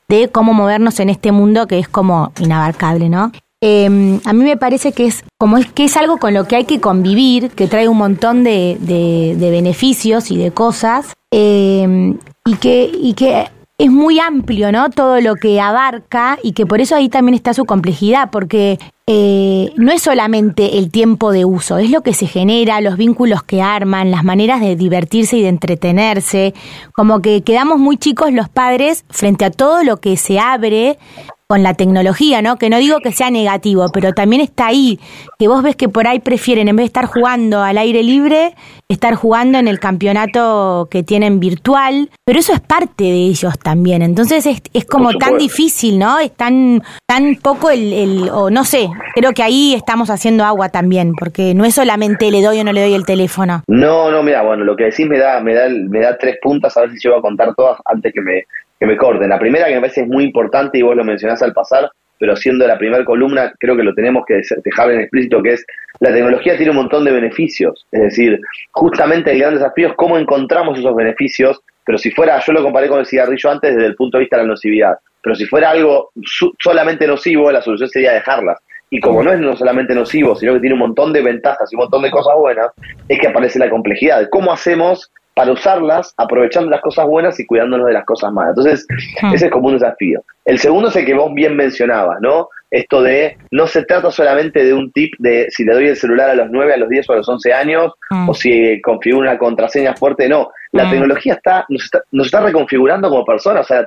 de 0.09 0.29
cómo 0.29 0.55
movernos 0.55 0.99
en 0.99 1.09
este 1.09 1.31
mundo 1.31 1.69
que 1.69 1.79
es 1.79 1.88
como 1.88 2.32
inabarcable, 2.41 3.09
¿no? 3.09 3.31
Em, 3.62 4.20
a 4.26 4.32
mí 4.35 4.44
me 4.44 4.56
parece 4.58 4.93
que 4.93 5.06
es 5.06 5.25
como 5.38 5.56
es 5.56 5.67
que 5.73 5.85
es 5.85 5.97
algo 5.97 6.19
con 6.19 6.35
lo 6.35 6.47
que 6.47 6.56
hay 6.56 6.64
que 6.64 6.81
convivir, 6.81 7.50
que 7.50 7.69
trae 7.69 7.88
un 7.88 7.97
montón 7.97 8.44
de, 8.44 8.76
de, 8.81 9.50
beneficios 9.50 10.31
y 10.31 10.37
de 10.37 10.50
cosas, 10.50 11.14
em, 11.31 12.19
y 12.44 12.56
que, 12.56 12.91
y 12.93 13.14
que 13.14 13.49
es 13.79 13.91
muy 13.91 14.19
amplio, 14.19 14.73
¿no? 14.73 14.91
Todo 14.91 15.20
lo 15.20 15.37
que 15.37 15.61
abarca 15.61 16.38
y 16.43 16.53
que 16.53 16.67
por 16.67 16.81
eso 16.81 16.97
ahí 16.97 17.08
también 17.08 17.35
está 17.35 17.55
su 17.55 17.64
complejidad, 17.64 18.31
porque 18.31 18.79
eh, 19.06 19.73
no 19.76 19.93
es 19.93 20.02
solamente 20.02 20.79
el 20.79 20.91
tiempo 20.91 21.31
de 21.31 21.44
uso, 21.44 21.79
es 21.79 21.91
lo 21.91 22.02
que 22.02 22.14
se 22.14 22.26
genera, 22.26 22.81
los 22.81 22.97
vínculos 22.97 23.43
que 23.43 23.62
arman, 23.62 24.11
las 24.11 24.25
maneras 24.25 24.61
de 24.61 24.76
divertirse 24.76 25.37
y 25.37 25.43
de 25.43 25.49
entretenerse, 25.49 26.55
como 26.94 27.20
que 27.20 27.43
quedamos 27.43 27.79
muy 27.79 27.99
chicos 27.99 28.32
los 28.32 28.49
padres 28.49 29.05
frente 29.11 29.44
a 29.44 29.50
todo 29.50 29.82
lo 29.85 29.99
que 29.99 30.17
se 30.17 30.41
abre 30.41 30.99
con 31.48 31.62
la 31.62 31.75
tecnología, 31.75 32.43
¿no? 32.43 32.56
Que 32.56 32.69
no 32.69 32.78
digo 32.78 32.98
que 32.98 33.12
sea 33.12 33.31
negativo, 33.31 33.87
pero 33.93 34.12
también 34.12 34.43
está 34.43 34.66
ahí, 34.66 34.98
que 35.38 35.46
vos 35.46 35.62
ves 35.62 35.76
que 35.76 35.88
por 35.88 36.08
ahí 36.08 36.19
prefieren, 36.19 36.66
en 36.66 36.75
vez 36.75 36.84
de 36.84 36.87
estar 36.88 37.06
jugando 37.06 37.62
al 37.62 37.78
aire 37.78 38.02
libre, 38.02 38.54
estar 38.88 39.14
jugando 39.14 39.58
en 39.58 39.69
el 39.69 39.78
campeonato 39.78 40.88
que 40.90 41.04
tienen 41.04 41.38
virtual, 41.38 42.10
pero 42.25 42.40
eso 42.40 42.52
es 42.52 42.60
parte 42.60 43.04
de 43.04 43.26
ellos 43.26 43.56
también, 43.60 44.02
entonces 44.02 44.44
es, 44.44 44.60
es 44.72 44.84
como 44.87 45.12
tan 45.14 45.38
difícil, 45.38 46.00
¿no? 46.00 46.19
Es 46.19 46.32
tan, 46.32 46.82
tan 47.06 47.37
poco 47.37 47.70
el, 47.70 47.92
el, 47.92 48.28
o 48.31 48.50
no 48.50 48.64
sé, 48.64 48.88
creo 49.14 49.32
que 49.32 49.44
ahí 49.44 49.75
estamos 49.75 50.10
haciendo 50.10 50.44
agua 50.44 50.70
también, 50.70 51.12
porque 51.14 51.54
no 51.54 51.64
es 51.64 51.76
solamente 51.76 52.28
le 52.32 52.42
doy 52.42 52.58
o 52.58 52.64
no 52.64 52.72
le 52.72 52.82
doy 52.82 52.94
el 52.94 53.06
teléfono. 53.06 53.62
No, 53.69 54.10
no, 54.10 54.20
mira, 54.25 54.42
bueno, 54.42 54.64
lo 54.64 54.75
que 54.75 54.84
decís 54.84 55.06
me 55.06 55.19
da, 55.19 55.40
me 55.40 55.54
da, 55.54 55.69
me 55.69 56.00
da 56.00 56.19
tres 56.19 56.38
puntas, 56.42 56.76
a 56.76 56.81
ver 56.81 56.90
si 56.90 56.99
yo 57.04 57.10
voy 57.10 57.20
a 57.20 57.22
contar 57.22 57.54
todas 57.54 57.78
antes 57.84 58.12
que 58.12 58.20
me 58.20 58.46
que 58.78 58.87
me 58.87 58.96
corten. 58.96 59.28
La 59.28 59.38
primera 59.38 59.67
que 59.67 59.75
me 59.75 59.81
parece 59.81 60.02
es 60.02 60.08
muy 60.08 60.25
importante 60.25 60.78
y 60.78 60.82
vos 60.82 60.96
lo 60.96 61.05
mencionás 61.05 61.43
al 61.43 61.52
pasar, 61.52 61.90
pero 62.19 62.37
siendo 62.37 62.67
la 62.67 62.78
primera 62.78 63.05
columna, 63.05 63.52
creo 63.58 63.76
que 63.76 63.82
lo 63.82 63.94
tenemos 63.94 64.25
que 64.26 64.40
dejar 64.64 64.90
en 64.90 65.00
explícito, 65.00 65.43
que 65.43 65.55
es 65.55 65.67
la 66.00 66.12
tecnología 66.12 66.56
tiene 66.56 66.70
un 66.70 66.78
montón 66.78 67.05
de 67.05 67.12
beneficios. 67.12 67.87
Es 67.93 68.02
decir, 68.02 68.40
justamente 68.73 69.32
el 69.32 69.38
gran 69.38 69.55
desafío 69.55 69.88
es 69.88 69.94
cómo 69.94 70.19
encontramos 70.19 70.78
esos 70.78 70.94
beneficios, 70.94 71.61
pero 71.84 71.99
si 71.99 72.11
fuera, 72.11 72.40
yo 72.40 72.52
lo 72.52 72.62
comparé 72.62 72.88
con 72.88 73.00
el 73.00 73.06
cigarrillo 73.06 73.50
antes 73.50 73.75
desde 73.75 73.87
el 73.87 73.96
punto 73.96 74.19
de 74.19 74.23
vista 74.25 74.37
de 74.37 74.43
la 74.43 74.49
nocividad, 74.49 74.99
pero 75.23 75.34
si 75.34 75.46
fuera 75.46 75.70
algo 75.70 76.11
solamente 76.58 77.06
nocivo, 77.06 77.50
la 77.50 77.62
solución 77.62 77.88
sería 77.88 78.12
dejarlas. 78.12 78.61
Y 78.88 79.00
como 79.00 79.23
no 79.23 79.32
es 79.32 79.58
solamente 79.58 79.94
nocivo, 79.94 80.37
sino 80.37 80.55
que 80.55 80.61
tiene 80.61 80.75
un 80.75 80.81
montón 80.81 81.12
de 81.12 81.20
ventajas 81.20 81.73
y 81.73 81.75
un 81.75 81.81
montón 81.81 82.02
de 82.02 82.11
cosas 82.11 82.34
buenas, 82.37 82.69
es 83.08 83.19
que 83.19 83.26
aparece 83.26 83.58
la 83.58 83.69
complejidad. 83.69 84.28
¿Cómo 84.31 84.52
hacemos 84.52 85.11
para 85.37 85.53
usarlas 85.53 86.15
aprovechando 86.17 86.71
las 86.71 86.81
cosas 86.81 87.06
buenas 87.06 87.38
y 87.38 87.44
cuidándonos 87.44 87.87
de 87.87 87.93
las 87.93 88.06
cosas 88.06 88.33
malas. 88.33 88.56
Entonces, 88.56 88.87
hmm. 89.21 89.35
ese 89.35 89.44
es 89.47 89.53
como 89.53 89.69
un 89.69 89.75
desafío. 89.75 90.23
El 90.47 90.59
segundo 90.59 90.88
es 90.88 90.97
el 90.97 91.05
que 91.05 91.12
vos 91.12 91.31
bien 91.35 91.55
mencionabas, 91.55 92.23
¿no? 92.23 92.49
Esto 92.71 93.03
de, 93.03 93.37
no 93.50 93.67
se 93.67 93.85
trata 93.85 94.11
solamente 94.11 94.65
de 94.65 94.73
un 94.73 94.91
tip 94.93 95.12
de 95.19 95.47
si 95.50 95.67
le 95.67 95.75
doy 95.75 95.88
el 95.88 95.97
celular 95.97 96.31
a 96.31 96.35
los 96.35 96.49
9, 96.50 96.73
a 96.73 96.77
los 96.79 96.88
10 96.88 97.11
o 97.11 97.12
a 97.12 97.17
los 97.17 97.29
11 97.29 97.53
años, 97.53 97.93
hmm. 98.09 98.31
o 98.31 98.33
si 98.33 98.81
configuro 98.81 99.29
una 99.29 99.37
contraseña 99.37 99.94
fuerte, 99.94 100.27
no. 100.27 100.49
La 100.73 100.87
hmm. 100.87 100.91
tecnología 100.91 101.35
está 101.35 101.67
nos, 101.69 101.85
está, 101.85 102.00
nos 102.12 102.29
está 102.29 102.41
reconfigurando 102.41 103.11
como 103.11 103.27
personas. 103.27 103.67
O 103.67 103.69
sea, 103.69 103.85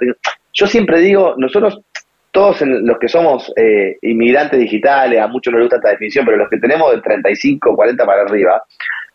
yo 0.53 0.67
siempre 0.67 0.99
digo, 0.99 1.33
nosotros 1.37 1.81
todos 2.31 2.61
los 2.61 2.99
que 2.99 3.07
somos 3.07 3.51
eh, 3.55 3.97
inmigrantes 4.03 4.59
digitales, 4.59 5.19
a 5.19 5.27
muchos 5.27 5.51
no 5.51 5.57
les 5.57 5.65
gusta 5.65 5.77
esta 5.77 5.89
definición, 5.89 6.25
pero 6.25 6.37
los 6.37 6.49
que 6.49 6.59
tenemos 6.59 6.91
de 6.91 7.01
35, 7.01 7.75
40 7.75 8.05
para 8.05 8.21
arriba, 8.21 8.63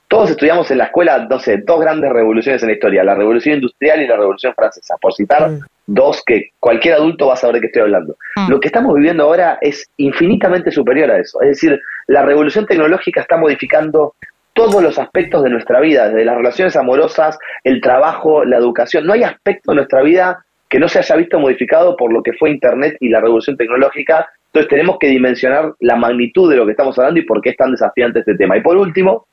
todos 0.09 0.31
estudiamos 0.31 0.71
en 0.71 0.79
la 0.79 0.85
escuela, 0.85 1.27
no 1.29 1.39
sé, 1.39 1.59
dos 1.67 1.81
grandes 1.81 2.13
revoluciones 2.13 2.63
en 2.63 2.69
la 2.69 2.75
historia, 2.75 3.05
la 3.05 3.15
revolución 3.15 3.57
industrial 3.57 4.03
y 4.03 4.07
la 4.07 4.17
revolución 4.17 4.55
francesa, 4.55 4.97
por 5.01 5.15
citar 5.15 5.51
mm. 5.51 5.61
dos 5.87 6.23
que 6.25 6.51
cualquier 6.61 6.95
adulto 6.95 7.29
va 7.29 7.35
a 7.35 7.37
saber 7.37 7.57
de 7.57 7.61
qué 7.63 7.67
estoy 7.67 7.83
hablando. 7.83 8.17
Mm. 8.37 8.51
Lo 8.51 8.61
que 8.61 8.69
estamos 8.69 8.95
viviendo 8.95 9.25
ahora 9.25 9.59
es 9.61 9.89
infinitamente 9.97 10.71
superior 10.71 11.11
a 11.11 11.19
eso. 11.19 11.41
Es 11.43 11.49
decir, 11.49 11.81
la 12.07 12.23
revolución 12.23 12.67
tecnológica 12.67 13.23
está 13.23 13.37
modificando 13.37 14.15
todos 14.55 14.83
los 14.83 14.99
aspectos 14.99 15.43
de 15.43 15.51
nuestra 15.51 15.81
vida, 15.81 16.09
desde 16.09 16.25
las 16.25 16.37
relaciones 16.37 16.77
amorosas, 16.77 17.39
el 17.65 17.81
trabajo, 17.81 18.45
la 18.45 18.57
educación. 18.57 19.07
No 19.07 19.13
hay 19.13 19.25
aspecto 19.25 19.73
de 19.73 19.77
nuestra 19.77 20.03
vida 20.03 20.45
que 20.69 20.79
no 20.79 20.89
se 20.89 21.01
haya 21.01 21.17
visto 21.17 21.39
modificado 21.39 21.97
por 21.97 22.13
lo 22.13 22.23
que 22.23 22.33
fue 22.33 22.51
Internet 22.51 22.97
y 23.01 23.09
la 23.09 23.21
revolución 23.21 23.57
tecnológica. 23.57 24.29
Entonces 24.47 24.71
tenemos 24.71 24.99
que 24.99 25.09
dimensionar 25.09 25.75
la 25.81 25.97
magnitud 25.97 26.49
de 26.49 26.57
lo 26.57 26.65
que 26.65 26.73
estamos 26.73 26.97
hablando 26.99 27.21
y 27.21 27.25
por 27.25 27.41
qué 27.41 27.51
es 27.51 27.57
tan 27.57 27.73
desafiante 27.73 28.21
este 28.21 28.37
tema. 28.37 28.57
Y 28.57 28.61
por 28.61 28.77
último, 28.77 29.27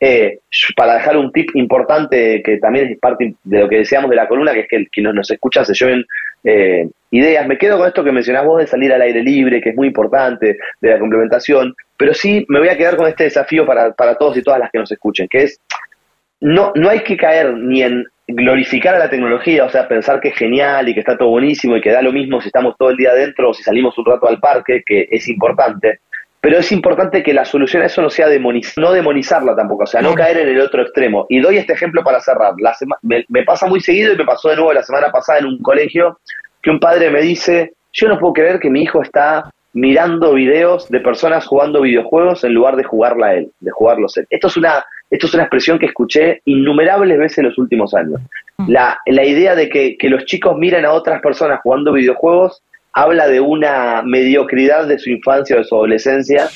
eh, 0.00 0.38
para 0.76 0.94
dejar 0.94 1.16
un 1.16 1.32
tip 1.32 1.50
importante 1.54 2.42
que 2.42 2.58
también 2.58 2.88
es 2.92 2.98
parte 2.98 3.34
de 3.42 3.58
lo 3.60 3.68
que 3.68 3.78
decíamos 3.78 4.10
de 4.10 4.16
la 4.16 4.28
columna, 4.28 4.52
que 4.52 4.60
es 4.60 4.68
que 4.68 4.86
quienes 4.86 5.14
nos 5.14 5.30
escuchan 5.30 5.64
se 5.64 5.74
lleven 5.74 6.04
eh, 6.44 6.88
ideas. 7.10 7.46
Me 7.46 7.58
quedo 7.58 7.78
con 7.78 7.88
esto 7.88 8.04
que 8.04 8.12
mencionás 8.12 8.44
vos 8.44 8.60
de 8.60 8.66
salir 8.66 8.92
al 8.92 9.02
aire 9.02 9.22
libre, 9.22 9.60
que 9.60 9.70
es 9.70 9.76
muy 9.76 9.88
importante, 9.88 10.58
de 10.80 10.90
la 10.90 10.98
complementación, 10.98 11.74
pero 11.96 12.14
sí 12.14 12.44
me 12.48 12.60
voy 12.60 12.68
a 12.68 12.76
quedar 12.76 12.96
con 12.96 13.08
este 13.08 13.24
desafío 13.24 13.66
para, 13.66 13.92
para 13.92 14.16
todos 14.16 14.36
y 14.36 14.42
todas 14.42 14.60
las 14.60 14.70
que 14.70 14.78
nos 14.78 14.92
escuchen, 14.92 15.26
que 15.28 15.44
es, 15.44 15.60
no, 16.40 16.72
no 16.76 16.88
hay 16.88 17.00
que 17.00 17.16
caer 17.16 17.54
ni 17.54 17.82
en 17.82 18.04
glorificar 18.28 18.94
a 18.94 18.98
la 18.98 19.10
tecnología, 19.10 19.64
o 19.64 19.70
sea, 19.70 19.88
pensar 19.88 20.20
que 20.20 20.28
es 20.28 20.36
genial 20.36 20.88
y 20.88 20.94
que 20.94 21.00
está 21.00 21.16
todo 21.16 21.30
buenísimo 21.30 21.76
y 21.76 21.80
que 21.80 21.90
da 21.90 22.02
lo 22.02 22.12
mismo 22.12 22.40
si 22.40 22.48
estamos 22.48 22.76
todo 22.78 22.90
el 22.90 22.96
día 22.96 23.10
adentro 23.10 23.50
o 23.50 23.54
si 23.54 23.62
salimos 23.62 23.96
un 23.96 24.04
rato 24.04 24.28
al 24.28 24.38
parque, 24.38 24.82
que 24.86 25.08
es 25.10 25.28
importante, 25.28 26.00
pero 26.40 26.58
es 26.58 26.70
importante 26.70 27.22
que 27.22 27.34
la 27.34 27.44
solución 27.44 27.82
a 27.82 27.86
eso 27.86 28.00
no 28.00 28.10
sea 28.10 28.28
no 28.76 28.92
demonizarla 28.92 29.56
tampoco, 29.56 29.84
o 29.84 29.86
sea, 29.86 30.00
no 30.00 30.14
caer 30.14 30.38
en 30.38 30.48
el 30.48 30.60
otro 30.60 30.82
extremo. 30.82 31.26
Y 31.28 31.40
doy 31.40 31.56
este 31.56 31.72
ejemplo 31.72 32.04
para 32.04 32.20
cerrar. 32.20 32.54
La 32.58 32.76
me, 33.02 33.24
me, 33.28 33.42
pasa 33.42 33.66
muy 33.66 33.80
seguido 33.80 34.12
y 34.12 34.16
me 34.16 34.24
pasó 34.24 34.48
de 34.50 34.56
nuevo 34.56 34.72
la 34.72 34.82
semana 34.82 35.10
pasada 35.10 35.40
en 35.40 35.46
un 35.46 35.58
colegio 35.58 36.20
que 36.62 36.70
un 36.70 36.78
padre 36.78 37.10
me 37.10 37.22
dice, 37.22 37.72
yo 37.92 38.08
no 38.08 38.18
puedo 38.18 38.34
creer 38.34 38.60
que 38.60 38.70
mi 38.70 38.82
hijo 38.82 39.02
está 39.02 39.50
mirando 39.72 40.34
videos 40.34 40.88
de 40.88 41.00
personas 41.00 41.46
jugando 41.46 41.82
videojuegos 41.82 42.44
en 42.44 42.54
lugar 42.54 42.76
de 42.76 42.84
jugarla 42.84 43.26
a 43.26 43.34
él, 43.34 43.50
de 43.60 43.70
jugarlos 43.70 44.16
él. 44.16 44.26
Esto 44.30 44.46
es 44.46 44.56
una 44.56 44.84
esto 45.10 45.26
es 45.26 45.34
una 45.34 45.44
expresión 45.44 45.78
que 45.78 45.86
escuché 45.86 46.42
innumerables 46.44 47.18
veces 47.18 47.38
en 47.38 47.46
los 47.46 47.58
últimos 47.58 47.94
años. 47.94 48.20
Mm. 48.58 48.70
La, 48.70 48.98
la 49.06 49.24
idea 49.24 49.54
de 49.54 49.68
que, 49.68 49.96
que 49.96 50.10
los 50.10 50.24
chicos 50.26 50.56
miren 50.58 50.84
a 50.84 50.92
otras 50.92 51.22
personas 51.22 51.60
jugando 51.62 51.92
videojuegos 51.92 52.62
habla 52.98 53.28
de 53.28 53.40
una 53.40 54.02
mediocridad 54.02 54.88
de 54.88 54.98
su 54.98 55.10
infancia 55.10 55.54
o 55.54 55.60
de 55.60 55.64
su 55.64 55.74
adolescencia. 55.76 56.48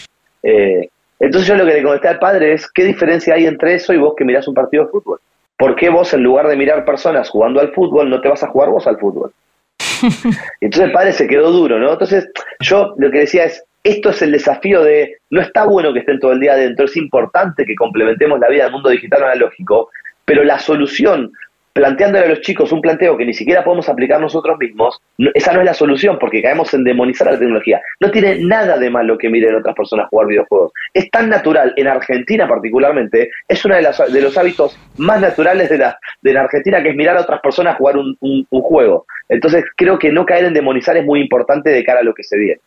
Eh, 0.42 0.88
entonces 1.20 1.48
yo 1.48 1.54
lo 1.54 1.64
que 1.64 1.74
le 1.74 1.82
contesté 1.84 2.08
al 2.08 2.18
padre 2.18 2.54
es, 2.54 2.68
¿qué 2.72 2.84
diferencia 2.84 3.34
hay 3.34 3.46
entre 3.46 3.74
eso 3.74 3.92
y 3.92 3.98
vos 3.98 4.14
que 4.16 4.24
mirás 4.24 4.48
un 4.48 4.54
partido 4.54 4.84
de 4.84 4.90
fútbol? 4.90 5.20
¿Por 5.56 5.76
qué 5.76 5.88
vos 5.88 6.12
en 6.14 6.24
lugar 6.24 6.48
de 6.48 6.56
mirar 6.56 6.84
personas 6.84 7.30
jugando 7.30 7.60
al 7.60 7.72
fútbol 7.72 8.10
no 8.10 8.20
te 8.20 8.28
vas 8.28 8.42
a 8.42 8.48
jugar 8.48 8.70
vos 8.70 8.88
al 8.88 8.98
fútbol? 8.98 9.32
Entonces 10.60 10.88
el 10.88 10.92
padre 10.92 11.12
se 11.12 11.28
quedó 11.28 11.52
duro, 11.52 11.78
¿no? 11.78 11.92
Entonces 11.92 12.28
yo 12.58 12.92
lo 12.96 13.08
que 13.12 13.20
decía 13.20 13.44
es, 13.44 13.64
esto 13.84 14.10
es 14.10 14.20
el 14.22 14.32
desafío 14.32 14.82
de, 14.82 15.18
no 15.30 15.40
está 15.40 15.64
bueno 15.64 15.92
que 15.92 16.00
estén 16.00 16.18
todo 16.18 16.32
el 16.32 16.40
día 16.40 16.54
adentro, 16.54 16.86
es 16.86 16.96
importante 16.96 17.64
que 17.64 17.76
complementemos 17.76 18.40
la 18.40 18.48
vida 18.48 18.64
del 18.64 18.72
mundo 18.72 18.90
digital 18.90 19.22
analógico, 19.22 19.90
pero 20.24 20.42
la 20.42 20.58
solución 20.58 21.30
planteándole 21.72 22.26
a 22.26 22.28
los 22.28 22.40
chicos 22.40 22.72
un 22.72 22.80
planteo 22.80 23.16
que 23.16 23.24
ni 23.24 23.34
siquiera 23.34 23.64
podemos 23.64 23.88
aplicar 23.88 24.20
nosotros 24.20 24.58
mismos, 24.58 25.00
esa 25.34 25.52
no 25.52 25.60
es 25.60 25.66
la 25.66 25.74
solución 25.74 26.18
porque 26.18 26.42
caemos 26.42 26.72
en 26.74 26.84
demonizar 26.84 27.30
la 27.30 27.38
tecnología. 27.38 27.80
No 28.00 28.10
tiene 28.10 28.38
nada 28.40 28.78
de 28.78 28.90
malo 28.90 29.16
que 29.16 29.30
miren 29.30 29.54
otras 29.54 29.74
personas 29.74 30.08
jugar 30.10 30.26
videojuegos. 30.26 30.72
Es 30.92 31.10
tan 31.10 31.28
natural, 31.28 31.72
en 31.76 31.88
Argentina 31.88 32.46
particularmente, 32.46 33.30
es 33.48 33.64
uno 33.64 33.76
de, 33.76 33.82
los 34.22 34.38
hábitos 34.38 34.78
más 34.98 35.20
naturales 35.20 35.70
de 35.70 35.78
la, 35.78 35.98
de 36.20 36.32
la 36.32 36.42
Argentina 36.42 36.82
que 36.82 36.90
es 36.90 36.96
mirar 36.96 37.16
a 37.16 37.22
otras 37.22 37.40
personas 37.40 37.76
jugar 37.76 37.96
un, 37.96 38.46
juego. 38.50 39.06
Entonces 39.28 39.64
creo 39.76 39.98
que 39.98 40.12
no 40.12 40.24
caer 40.24 40.44
en 40.44 40.54
demonizar 40.54 40.96
es 40.96 41.04
muy 41.04 41.20
importante 41.20 41.70
de 41.70 41.84
cara 41.84 42.00
a 42.00 42.04
lo 42.04 42.14
que 42.14 42.22
se 42.22 42.38
viene. 42.38 42.60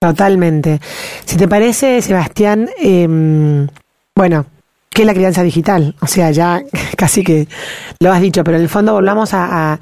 Totalmente. 0.00 0.78
Si 0.80 1.36
te 1.36 1.48
parece, 1.48 2.00
Sebastián, 2.00 2.68
eh, 2.82 3.06
bueno, 4.14 4.46
¿Qué 4.96 5.02
es 5.02 5.06
la 5.06 5.12
crianza 5.12 5.42
digital? 5.42 5.94
O 6.00 6.06
sea, 6.06 6.30
ya 6.30 6.62
casi 6.96 7.22
que 7.22 7.44
lo 8.00 8.10
has 8.10 8.22
dicho, 8.22 8.42
pero 8.42 8.56
en 8.56 8.62
el 8.62 8.70
fondo 8.70 8.94
volvamos 8.94 9.34
a, 9.34 9.78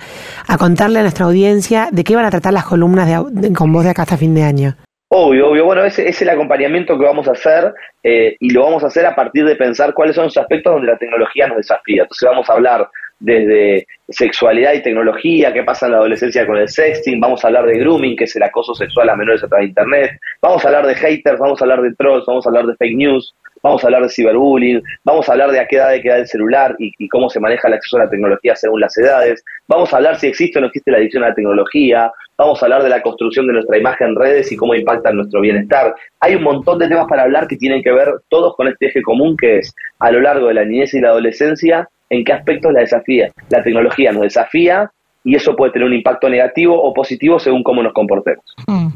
contarle 0.58 0.98
a 0.98 1.02
nuestra 1.02 1.26
audiencia 1.26 1.86
de 1.92 2.02
qué 2.02 2.16
van 2.16 2.24
a 2.24 2.32
tratar 2.32 2.52
las 2.52 2.64
columnas 2.64 3.24
con 3.56 3.72
voz 3.72 3.84
de 3.84 3.90
acá 3.90 4.02
hasta 4.02 4.16
fin 4.16 4.34
de 4.34 4.42
año. 4.42 4.74
Obvio, 5.10 5.50
obvio. 5.50 5.66
Bueno, 5.66 5.84
ese 5.84 6.08
es 6.08 6.20
el 6.20 6.30
acompañamiento 6.30 6.98
que 6.98 7.04
vamos 7.04 7.28
a 7.28 7.30
hacer 7.30 7.72
eh, 8.02 8.34
y 8.40 8.50
lo 8.50 8.64
vamos 8.64 8.82
a 8.82 8.88
hacer 8.88 9.06
a 9.06 9.14
partir 9.14 9.44
de 9.44 9.54
pensar 9.54 9.94
cuáles 9.94 10.16
son 10.16 10.24
los 10.24 10.36
aspectos 10.36 10.72
donde 10.72 10.90
la 10.90 10.98
tecnología 10.98 11.46
nos 11.46 11.58
desafía. 11.58 12.02
Entonces 12.02 12.28
vamos 12.28 12.50
a 12.50 12.52
hablar 12.54 12.88
desde 13.20 13.86
sexualidad 14.08 14.72
y 14.72 14.82
tecnología, 14.82 15.52
qué 15.52 15.62
pasa 15.62 15.86
en 15.86 15.92
la 15.92 15.98
adolescencia 15.98 16.44
con 16.44 16.56
el 16.56 16.68
sexting, 16.68 17.20
vamos 17.20 17.44
a 17.44 17.46
hablar 17.46 17.66
de 17.66 17.78
grooming, 17.78 18.16
que 18.16 18.24
es 18.24 18.34
el 18.34 18.42
acoso 18.42 18.74
sexual 18.74 19.08
a 19.08 19.14
menores 19.14 19.44
a 19.44 19.48
través 19.48 19.66
de 19.66 19.68
Internet, 19.68 20.10
vamos 20.42 20.64
a 20.64 20.68
hablar 20.68 20.88
de 20.88 20.96
haters, 20.96 21.38
vamos 21.38 21.62
a 21.62 21.64
hablar 21.64 21.82
de 21.82 21.94
trolls, 21.94 22.26
vamos 22.26 22.44
a 22.44 22.48
hablar 22.48 22.66
de 22.66 22.74
fake 22.74 22.96
news, 22.96 23.32
vamos 23.64 23.82
a 23.82 23.86
hablar 23.86 24.02
de 24.02 24.10
ciberbullying, 24.10 24.82
vamos 25.04 25.26
a 25.26 25.32
hablar 25.32 25.50
de 25.50 25.58
a 25.58 25.66
qué 25.66 25.76
edad 25.76 25.88
hay 25.88 26.02
que 26.02 26.10
dar 26.10 26.18
el 26.18 26.28
celular 26.28 26.76
y, 26.78 27.08
cómo 27.08 27.30
se 27.30 27.40
maneja 27.40 27.66
el 27.66 27.74
acceso 27.74 27.96
a 27.96 28.04
la 28.04 28.10
tecnología 28.10 28.54
según 28.54 28.80
las 28.80 28.96
edades, 28.98 29.42
vamos 29.66 29.92
a 29.92 29.96
hablar 29.96 30.16
si 30.20 30.26
existe 30.26 30.58
o 30.58 30.60
no 30.60 30.66
existe 30.66 30.90
la 30.90 30.98
adicción 30.98 31.24
a 31.24 31.28
la 31.28 31.34
tecnología, 31.34 32.12
vamos 32.36 32.62
a 32.62 32.66
hablar 32.66 32.82
de 32.82 32.90
la 32.90 33.00
construcción 33.00 33.46
de 33.46 33.54
nuestra 33.54 33.78
imagen 33.78 34.08
en 34.08 34.16
redes 34.16 34.52
y 34.52 34.56
cómo 34.56 34.74
impacta 34.74 35.10
en 35.10 35.16
nuestro 35.16 35.40
bienestar. 35.40 35.94
Hay 36.20 36.34
un 36.34 36.42
montón 36.42 36.78
de 36.78 36.88
temas 36.88 37.06
para 37.08 37.22
hablar 37.22 37.46
que 37.46 37.56
tienen 37.56 37.82
que 37.82 37.90
ver 37.90 38.08
todos 38.28 38.54
con 38.54 38.68
este 38.68 38.86
eje 38.86 39.00
común 39.00 39.34
que 39.36 39.58
es 39.58 39.74
a 39.98 40.10
lo 40.10 40.20
largo 40.20 40.48
de 40.48 40.54
la 40.54 40.64
niñez 40.64 40.92
y 40.92 41.00
la 41.00 41.08
adolescencia, 41.08 41.88
en 42.10 42.22
qué 42.22 42.34
aspectos 42.34 42.70
la 42.70 42.80
desafía. 42.80 43.32
La 43.48 43.62
tecnología 43.62 44.12
nos 44.12 44.22
desafía 44.24 44.90
y 45.24 45.36
eso 45.36 45.56
puede 45.56 45.72
tener 45.72 45.88
un 45.88 45.94
impacto 45.94 46.28
negativo 46.28 46.80
o 46.80 46.92
positivo 46.92 47.38
según 47.38 47.62
cómo 47.62 47.82
nos 47.82 47.94
comportemos. 47.94 48.44
Mm. 48.66 48.88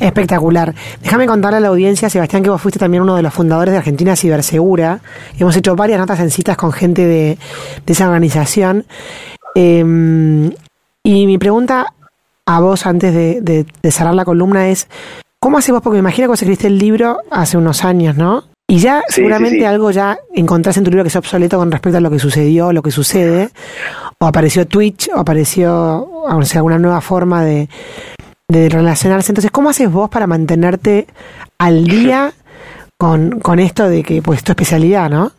Espectacular. 0.00 0.74
Déjame 1.02 1.26
contarle 1.26 1.58
a 1.58 1.60
la 1.60 1.68
audiencia, 1.68 2.08
Sebastián, 2.08 2.42
que 2.42 2.48
vos 2.48 2.60
fuiste 2.60 2.80
también 2.80 3.02
uno 3.02 3.16
de 3.16 3.22
los 3.22 3.34
fundadores 3.34 3.72
de 3.72 3.78
Argentina 3.78 4.16
Cibersegura. 4.16 5.00
Hemos 5.38 5.54
hecho 5.56 5.76
varias 5.76 6.00
notas 6.00 6.18
en 6.20 6.30
citas 6.30 6.56
con 6.56 6.72
gente 6.72 7.06
de, 7.06 7.38
esa 7.86 8.06
organización. 8.06 8.86
Em, 9.54 10.50
y 11.04 11.26
mi 11.26 11.36
pregunta 11.36 11.92
a 12.46 12.60
vos 12.60 12.86
antes 12.86 13.14
de, 13.14 13.66
cerrar 13.90 14.14
la 14.14 14.24
columna 14.24 14.70
es, 14.70 14.88
¿cómo 15.38 15.58
haces 15.58 15.72
vos? 15.72 15.82
Porque 15.82 15.96
me 15.96 16.00
imagino 16.00 16.24
que 16.24 16.30
vos 16.30 16.40
escribiste 16.40 16.68
el 16.68 16.78
libro 16.78 17.18
hace 17.30 17.58
unos 17.58 17.84
años, 17.84 18.16
¿no? 18.16 18.44
Y 18.68 18.78
ya 18.78 19.02
seguramente 19.08 19.66
algo 19.66 19.90
ya 19.90 20.18
encontrás 20.32 20.76
en 20.76 20.84
tu 20.84 20.90
libro 20.90 21.02
que 21.04 21.08
es 21.08 21.16
obsoleto 21.16 21.58
con 21.58 21.72
respecto 21.72 21.98
a 21.98 22.00
lo 22.00 22.10
que 22.10 22.20
sucedió, 22.20 22.72
lo 22.72 22.82
que 22.82 22.92
sucede, 22.92 23.50
o 24.18 24.26
apareció 24.26 24.66
Twitch, 24.66 25.10
o 25.12 25.18
apareció 25.18 26.08
o 26.08 26.42
sea, 26.44 26.60
alguna 26.60 26.78
nueva 26.78 27.00
forma 27.00 27.44
de, 27.44 27.68
de 28.50 28.68
relacionarse. 28.68 29.32
Entonces, 29.32 29.50
¿cómo 29.50 29.70
haces 29.70 29.90
vos 29.90 30.10
para 30.10 30.26
mantenerte 30.26 31.06
al 31.58 31.84
día 31.86 32.32
con, 32.96 33.40
con 33.40 33.58
esto 33.58 33.88
de 33.88 34.02
que, 34.02 34.22
pues, 34.22 34.44
tu 34.44 34.52
especialidad, 34.52 35.08
¿no? 35.08 35.32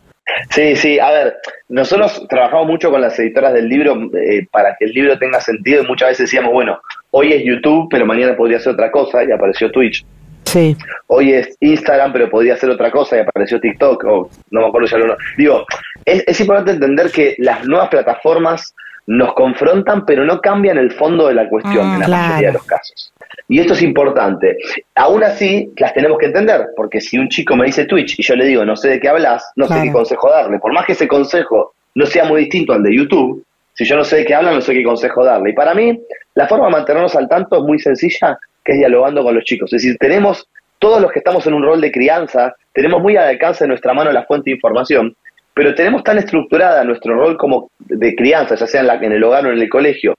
Sí, 0.50 0.76
sí, 0.76 0.98
a 0.98 1.10
ver, 1.10 1.36
nosotros 1.68 2.26
trabajamos 2.28 2.66
mucho 2.66 2.90
con 2.90 3.00
las 3.00 3.18
editoras 3.18 3.52
del 3.52 3.68
libro 3.68 3.96
eh, 4.14 4.46
para 4.50 4.76
que 4.78 4.86
el 4.86 4.92
libro 4.92 5.18
tenga 5.18 5.40
sentido 5.40 5.82
y 5.82 5.86
muchas 5.86 6.10
veces 6.10 6.26
decíamos, 6.26 6.52
bueno, 6.52 6.80
hoy 7.10 7.32
es 7.32 7.44
YouTube, 7.44 7.88
pero 7.90 8.06
mañana 8.06 8.36
podría 8.36 8.60
ser 8.60 8.74
otra 8.74 8.90
cosa 8.90 9.24
y 9.24 9.32
apareció 9.32 9.70
Twitch. 9.70 10.04
Sí. 10.44 10.76
Hoy 11.06 11.32
es 11.32 11.56
Instagram, 11.60 12.12
pero 12.12 12.30
podría 12.30 12.56
ser 12.56 12.70
otra 12.70 12.90
cosa 12.90 13.16
y 13.16 13.20
apareció 13.20 13.60
TikTok, 13.60 14.04
o 14.04 14.30
no 14.50 14.60
me 14.60 14.66
acuerdo 14.66 14.88
ya 14.88 14.98
lo 14.98 15.16
Digo, 15.36 15.64
es, 16.04 16.24
es 16.26 16.40
importante 16.40 16.72
entender 16.72 17.10
que 17.10 17.34
las 17.38 17.64
nuevas 17.66 17.88
plataformas 17.88 18.74
nos 19.06 19.34
confrontan, 19.34 20.04
pero 20.06 20.24
no 20.24 20.40
cambian 20.40 20.78
el 20.78 20.92
fondo 20.92 21.28
de 21.28 21.34
la 21.34 21.48
cuestión 21.48 21.88
mm, 21.88 21.94
en 21.94 22.00
la 22.00 22.08
mayoría 22.08 22.48
de 22.48 22.54
los 22.54 22.64
casos. 22.64 23.12
Y 23.48 23.58
esto 23.58 23.72
es 23.72 23.82
importante. 23.82 24.56
Aún 24.94 25.24
así, 25.24 25.72
las 25.76 25.92
tenemos 25.94 26.18
que 26.18 26.26
entender, 26.26 26.68
porque 26.76 27.00
si 27.00 27.18
un 27.18 27.28
chico 27.28 27.56
me 27.56 27.66
dice 27.66 27.84
Twitch 27.84 28.18
y 28.18 28.22
yo 28.22 28.36
le 28.36 28.46
digo, 28.46 28.64
no 28.64 28.76
sé 28.76 28.90
de 28.90 29.00
qué 29.00 29.08
hablas, 29.08 29.50
no 29.56 29.66
sé 29.66 29.82
qué 29.82 29.92
consejo 29.92 30.30
darle. 30.30 30.58
Por 30.58 30.72
más 30.72 30.86
que 30.86 30.92
ese 30.92 31.08
consejo 31.08 31.74
no 31.94 32.06
sea 32.06 32.24
muy 32.24 32.42
distinto 32.42 32.72
al 32.72 32.82
de 32.82 32.96
YouTube, 32.96 33.44
si 33.74 33.84
yo 33.84 33.96
no 33.96 34.04
sé 34.04 34.16
de 34.16 34.24
qué 34.24 34.34
habla, 34.34 34.52
no 34.52 34.60
sé 34.60 34.72
qué 34.74 34.84
consejo 34.84 35.24
darle. 35.24 35.50
Y 35.50 35.54
para 35.54 35.74
mí, 35.74 36.00
la 36.34 36.46
forma 36.46 36.66
de 36.66 36.72
mantenernos 36.72 37.16
al 37.16 37.28
tanto 37.28 37.58
es 37.58 37.62
muy 37.62 37.78
sencilla, 37.78 38.38
que 38.64 38.72
es 38.72 38.78
dialogando 38.78 39.22
con 39.22 39.34
los 39.34 39.44
chicos. 39.44 39.72
Es 39.72 39.82
decir, 39.82 39.98
tenemos, 39.98 40.48
todos 40.78 41.00
los 41.00 41.10
que 41.12 41.18
estamos 41.18 41.46
en 41.46 41.54
un 41.54 41.62
rol 41.62 41.80
de 41.80 41.90
crianza, 41.90 42.54
tenemos 42.72 43.02
muy 43.02 43.16
al 43.16 43.28
alcance 43.28 43.64
de 43.64 43.68
nuestra 43.68 43.92
mano 43.92 44.12
la 44.12 44.24
fuente 44.24 44.50
de 44.50 44.56
información, 44.56 45.16
pero 45.54 45.74
tenemos 45.74 46.02
tan 46.02 46.18
estructurada 46.18 46.84
nuestro 46.84 47.14
rol 47.14 47.36
como 47.36 47.70
de 47.78 48.14
crianza, 48.14 48.54
ya 48.54 48.66
sea 48.66 48.80
en, 48.80 48.86
la, 48.86 48.94
en 48.94 49.12
el 49.12 49.24
hogar 49.24 49.46
o 49.46 49.52
en 49.52 49.58
el 49.58 49.68
colegio, 49.68 50.14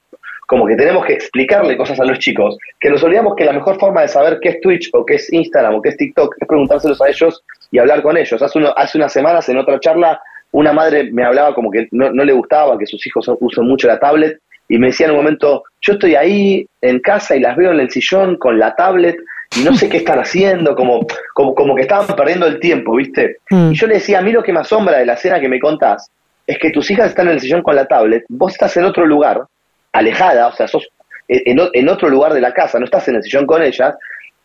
como 0.47 0.67
que 0.67 0.75
tenemos 0.75 1.05
que 1.05 1.13
explicarle 1.13 1.77
cosas 1.77 1.99
a 1.99 2.05
los 2.05 2.19
chicos, 2.19 2.57
que 2.79 2.89
nos 2.89 3.03
olvidamos 3.03 3.35
que 3.35 3.45
la 3.45 3.53
mejor 3.53 3.79
forma 3.79 4.01
de 4.01 4.07
saber 4.07 4.39
qué 4.41 4.49
es 4.49 4.61
Twitch 4.61 4.89
o 4.93 5.05
qué 5.05 5.15
es 5.15 5.31
Instagram 5.31 5.75
o 5.75 5.81
qué 5.81 5.89
es 5.89 5.97
TikTok 5.97 6.35
es 6.39 6.47
preguntárselos 6.47 7.01
a 7.01 7.09
ellos 7.09 7.43
y 7.71 7.79
hablar 7.79 8.01
con 8.01 8.17
ellos. 8.17 8.41
Hace, 8.41 8.59
uno, 8.59 8.73
hace 8.75 8.97
unas 8.97 9.11
semanas 9.11 9.47
en 9.49 9.57
otra 9.57 9.79
charla 9.79 10.21
una 10.51 10.71
madre 10.71 11.11
me 11.11 11.23
hablaba 11.23 11.55
como 11.55 11.71
que 11.71 11.87
no, 11.91 12.11
no 12.11 12.23
le 12.23 12.33
gustaba 12.33 12.77
que 12.77 12.85
sus 12.85 13.05
hijos 13.07 13.27
usen 13.39 13.65
mucho 13.65 13.87
la 13.87 13.99
tablet 13.99 14.39
y 14.69 14.77
me 14.77 14.87
decía 14.87 15.07
en 15.07 15.13
un 15.13 15.17
momento, 15.17 15.63
yo 15.81 15.93
estoy 15.93 16.15
ahí 16.15 16.65
en 16.81 16.99
casa 16.99 17.35
y 17.35 17.39
las 17.39 17.57
veo 17.57 17.71
en 17.71 17.79
el 17.79 17.89
sillón 17.89 18.37
con 18.37 18.59
la 18.59 18.75
tablet 18.75 19.17
y 19.55 19.63
no 19.63 19.75
sé 19.75 19.89
qué 19.89 19.97
están 19.97 20.19
haciendo, 20.19 20.75
como, 20.75 21.05
como, 21.33 21.53
como 21.53 21.75
que 21.75 21.83
estaban 21.83 22.07
perdiendo 22.15 22.47
el 22.47 22.59
tiempo, 22.59 22.95
¿viste? 22.95 23.37
Mm. 23.49 23.71
Y 23.71 23.75
yo 23.75 23.87
le 23.87 23.95
decía, 23.95 24.19
a 24.19 24.21
mí 24.21 24.31
lo 24.31 24.43
que 24.43 24.53
me 24.53 24.59
asombra 24.59 24.97
de 24.97 25.05
la 25.05 25.13
escena 25.13 25.39
que 25.39 25.49
me 25.49 25.59
contás 25.59 26.09
es 26.45 26.57
que 26.57 26.71
tus 26.71 26.89
hijas 26.91 27.09
están 27.09 27.27
en 27.27 27.33
el 27.33 27.39
sillón 27.39 27.61
con 27.61 27.75
la 27.75 27.85
tablet, 27.85 28.23
vos 28.29 28.53
estás 28.53 28.75
en 28.77 28.83
otro 28.83 29.05
lugar, 29.05 29.43
alejada, 29.91 30.47
o 30.47 30.53
sea, 30.53 30.67
sos 30.67 30.87
en, 31.27 31.59
en 31.71 31.89
otro 31.89 32.09
lugar 32.09 32.33
de 32.33 32.41
la 32.41 32.53
casa, 32.53 32.79
no 32.79 32.85
estás 32.85 33.07
en 33.07 33.15
el 33.15 33.23
sillón 33.23 33.45
con 33.45 33.61
ellas, 33.61 33.95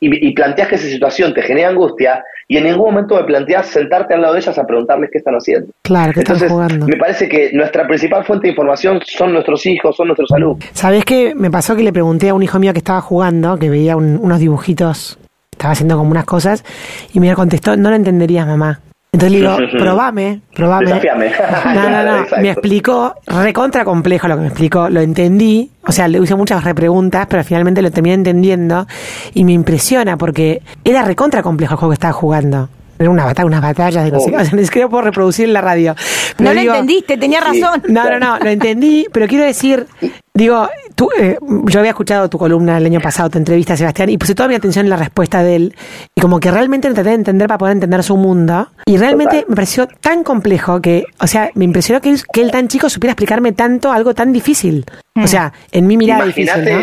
y, 0.00 0.28
y 0.28 0.32
planteas 0.32 0.68
que 0.68 0.76
esa 0.76 0.86
situación 0.86 1.34
te 1.34 1.42
genera 1.42 1.70
angustia 1.70 2.22
y 2.50 2.56
en 2.56 2.64
ningún 2.64 2.86
momento 2.86 3.14
me 3.14 3.24
planteas 3.24 3.66
sentarte 3.66 4.14
al 4.14 4.22
lado 4.22 4.32
de 4.32 4.40
ellas 4.40 4.58
a 4.58 4.66
preguntarles 4.66 5.10
qué 5.12 5.18
están 5.18 5.34
haciendo. 5.34 5.70
Claro, 5.82 6.14
que 6.14 6.20
están 6.20 6.48
jugando. 6.48 6.86
Me 6.86 6.96
parece 6.96 7.28
que 7.28 7.50
nuestra 7.52 7.86
principal 7.86 8.24
fuente 8.24 8.46
de 8.46 8.52
información 8.52 9.00
son 9.04 9.34
nuestros 9.34 9.66
hijos, 9.66 9.94
son 9.94 10.08
nuestros 10.08 10.32
alumnos. 10.32 10.64
¿Sabés 10.72 11.04
qué? 11.04 11.34
Me 11.34 11.50
pasó 11.50 11.76
que 11.76 11.82
le 11.82 11.92
pregunté 11.92 12.30
a 12.30 12.34
un 12.34 12.42
hijo 12.42 12.58
mío 12.58 12.72
que 12.72 12.78
estaba 12.78 13.02
jugando, 13.02 13.58
que 13.58 13.68
veía 13.68 13.96
unos 13.96 14.40
dibujitos, 14.40 15.18
estaba 15.52 15.72
haciendo 15.72 15.98
como 15.98 16.10
unas 16.10 16.24
cosas, 16.24 16.64
y 17.12 17.20
me 17.20 17.34
contestó, 17.34 17.76
no 17.76 17.90
lo 17.90 17.96
entenderías, 17.96 18.46
mamá. 18.46 18.80
Entonces 19.12 19.32
le 19.32 19.38
digo, 19.38 19.56
probame, 19.78 20.40
probame. 20.54 21.00
No, 21.74 21.88
no, 21.88 22.04
no. 22.04 22.26
Me 22.40 22.50
explicó, 22.50 23.14
recontra 23.26 23.84
complejo 23.84 24.28
lo 24.28 24.36
que 24.36 24.42
me 24.42 24.48
explicó, 24.48 24.88
lo 24.88 25.00
entendí. 25.00 25.70
O 25.86 25.92
sea, 25.92 26.08
le 26.08 26.18
hice 26.18 26.34
muchas 26.34 26.64
repreguntas, 26.64 27.26
pero 27.28 27.42
finalmente 27.42 27.80
lo 27.80 27.90
terminé 27.90 28.14
entendiendo. 28.14 28.86
Y 29.34 29.44
me 29.44 29.52
impresiona 29.52 30.16
porque 30.16 30.62
era 30.84 31.02
recontra 31.02 31.42
complejo 31.42 31.74
el 31.74 31.78
juego 31.78 31.90
que 31.90 31.94
estaba 31.94 32.12
jugando. 32.12 32.68
Era 32.98 33.10
una 33.10 33.24
batalla, 33.24 33.46
unas 33.46 33.62
batallas 33.62 34.04
de 34.04 34.10
no 34.10 34.20
sé 34.20 34.30
qué. 34.30 34.36
Ni 34.56 34.64
siquiera 34.64 34.88
puedo 34.88 35.02
reproducir 35.02 35.46
en 35.46 35.52
la 35.52 35.60
radio. 35.60 35.94
no 36.38 36.52
lo 36.52 36.60
entendiste, 36.60 37.16
tenía 37.16 37.40
razón. 37.40 37.82
No, 37.88 38.10
no, 38.10 38.18
no, 38.18 38.38
lo 38.38 38.50
entendí, 38.50 39.06
pero 39.12 39.26
quiero 39.26 39.44
decir, 39.44 39.86
digo, 40.34 40.68
tú, 40.98 41.08
eh, 41.16 41.38
yo 41.66 41.78
había 41.78 41.92
escuchado 41.92 42.28
tu 42.28 42.38
columna 42.38 42.76
el 42.76 42.84
año 42.84 43.00
pasado, 43.00 43.30
tu 43.30 43.38
entrevista 43.38 43.74
a 43.74 43.76
Sebastián, 43.76 44.10
y 44.10 44.18
puse 44.18 44.34
toda 44.34 44.48
mi 44.48 44.56
atención 44.56 44.84
en 44.84 44.90
la 44.90 44.96
respuesta 44.96 45.44
de 45.44 45.54
él, 45.54 45.76
y 46.12 46.20
como 46.20 46.40
que 46.40 46.50
realmente 46.50 46.92
traté 46.92 47.10
de 47.10 47.14
entender 47.14 47.46
para 47.46 47.56
poder 47.56 47.74
entender 47.74 48.02
su 48.02 48.16
mundo, 48.16 48.68
y 48.84 48.96
realmente 48.98 49.46
me 49.48 49.54
pareció 49.54 49.86
tan 49.86 50.24
complejo 50.24 50.82
que, 50.82 51.04
o 51.20 51.28
sea, 51.28 51.50
me 51.54 51.64
impresionó 51.64 52.00
que 52.00 52.10
él, 52.10 52.20
que 52.32 52.42
él 52.42 52.50
tan 52.50 52.66
chico 52.66 52.90
supiera 52.90 53.12
explicarme 53.12 53.52
tanto 53.52 53.92
algo 53.92 54.12
tan 54.12 54.32
difícil. 54.32 54.84
O 55.22 55.26
sea, 55.26 55.52
en 55.72 55.86
mi 55.86 55.96
mirada 55.96 56.24
difícil, 56.24 56.64
¿no? 56.64 56.80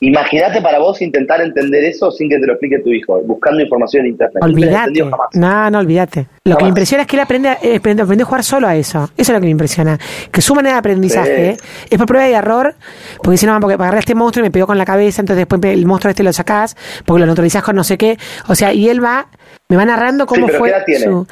Imagínate 0.00 0.60
para 0.60 0.78
vos 0.78 1.00
intentar 1.02 1.40
entender 1.40 1.84
eso 1.84 2.10
sin 2.10 2.28
que 2.28 2.38
te 2.38 2.46
lo 2.46 2.54
explique 2.54 2.78
tu 2.80 2.90
hijo, 2.90 3.20
buscando 3.22 3.60
información 3.62 4.04
en 4.04 4.12
internet. 4.12 4.42
Olvídate. 4.42 5.04
No, 5.34 5.70
no, 5.70 5.78
olvídate. 5.78 6.26
Lo 6.44 6.56
que 6.56 6.64
me 6.64 6.68
impresiona 6.68 7.02
es 7.02 7.08
que 7.08 7.16
él 7.16 7.22
aprende, 7.22 7.48
eh, 7.62 7.76
aprende, 7.76 8.02
aprende, 8.02 8.22
a 8.22 8.26
jugar 8.26 8.44
solo 8.44 8.68
a 8.68 8.76
eso. 8.76 9.10
Eso 9.16 9.32
es 9.32 9.34
lo 9.34 9.40
que 9.40 9.46
me 9.46 9.50
impresiona. 9.50 9.98
Que 10.30 10.40
su 10.40 10.54
manera 10.54 10.74
de 10.74 10.78
aprendizaje 10.78 11.56
es 11.90 11.98
por 11.98 12.06
prueba 12.06 12.28
y 12.28 12.32
error, 12.34 12.74
porque 13.22 13.36
si 13.36 13.46
no, 13.46 13.58
porque 13.60 13.74
agarré 13.74 13.96
a 13.96 14.00
este 14.00 14.14
monstruo 14.14 14.44
y 14.44 14.48
me 14.48 14.52
pegó 14.52 14.66
con 14.66 14.78
la 14.78 14.84
cabeza, 14.84 15.22
entonces 15.22 15.46
después 15.46 15.60
el 15.72 15.86
monstruo 15.86 16.10
este 16.10 16.22
lo 16.22 16.32
sacás, 16.32 16.76
porque 17.04 17.20
lo 17.20 17.26
neutralizás 17.26 17.62
con 17.62 17.76
no 17.76 17.84
sé 17.84 17.98
qué. 17.98 18.18
O 18.48 18.54
sea, 18.54 18.72
y 18.72 18.88
él 18.88 19.02
va, 19.02 19.28
me 19.68 19.76
va 19.76 19.84
narrando 19.84 20.26
cómo 20.26 20.48
fue 20.48 20.72
su... 20.98 21.26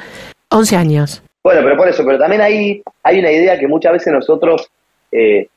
11 0.49 0.75
años. 0.75 1.23
Bueno, 1.43 1.61
pero 1.63 1.77
por 1.77 1.87
eso, 1.87 2.03
pero 2.05 2.17
también 2.17 2.41
hay, 2.41 2.81
hay 3.03 3.19
una 3.19 3.31
idea 3.31 3.59
que 3.59 3.67
muchas 3.67 3.93
veces 3.93 4.13
nosotros 4.13 4.69
eh, 5.11 5.47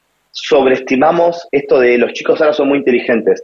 sobreestimamos 0.43 1.47
esto 1.51 1.81
de 1.81 1.99
los 1.99 2.13
chicos 2.13 2.41
ahora 2.41 2.53
son 2.53 2.69
muy 2.69 2.79
inteligentes. 2.79 3.43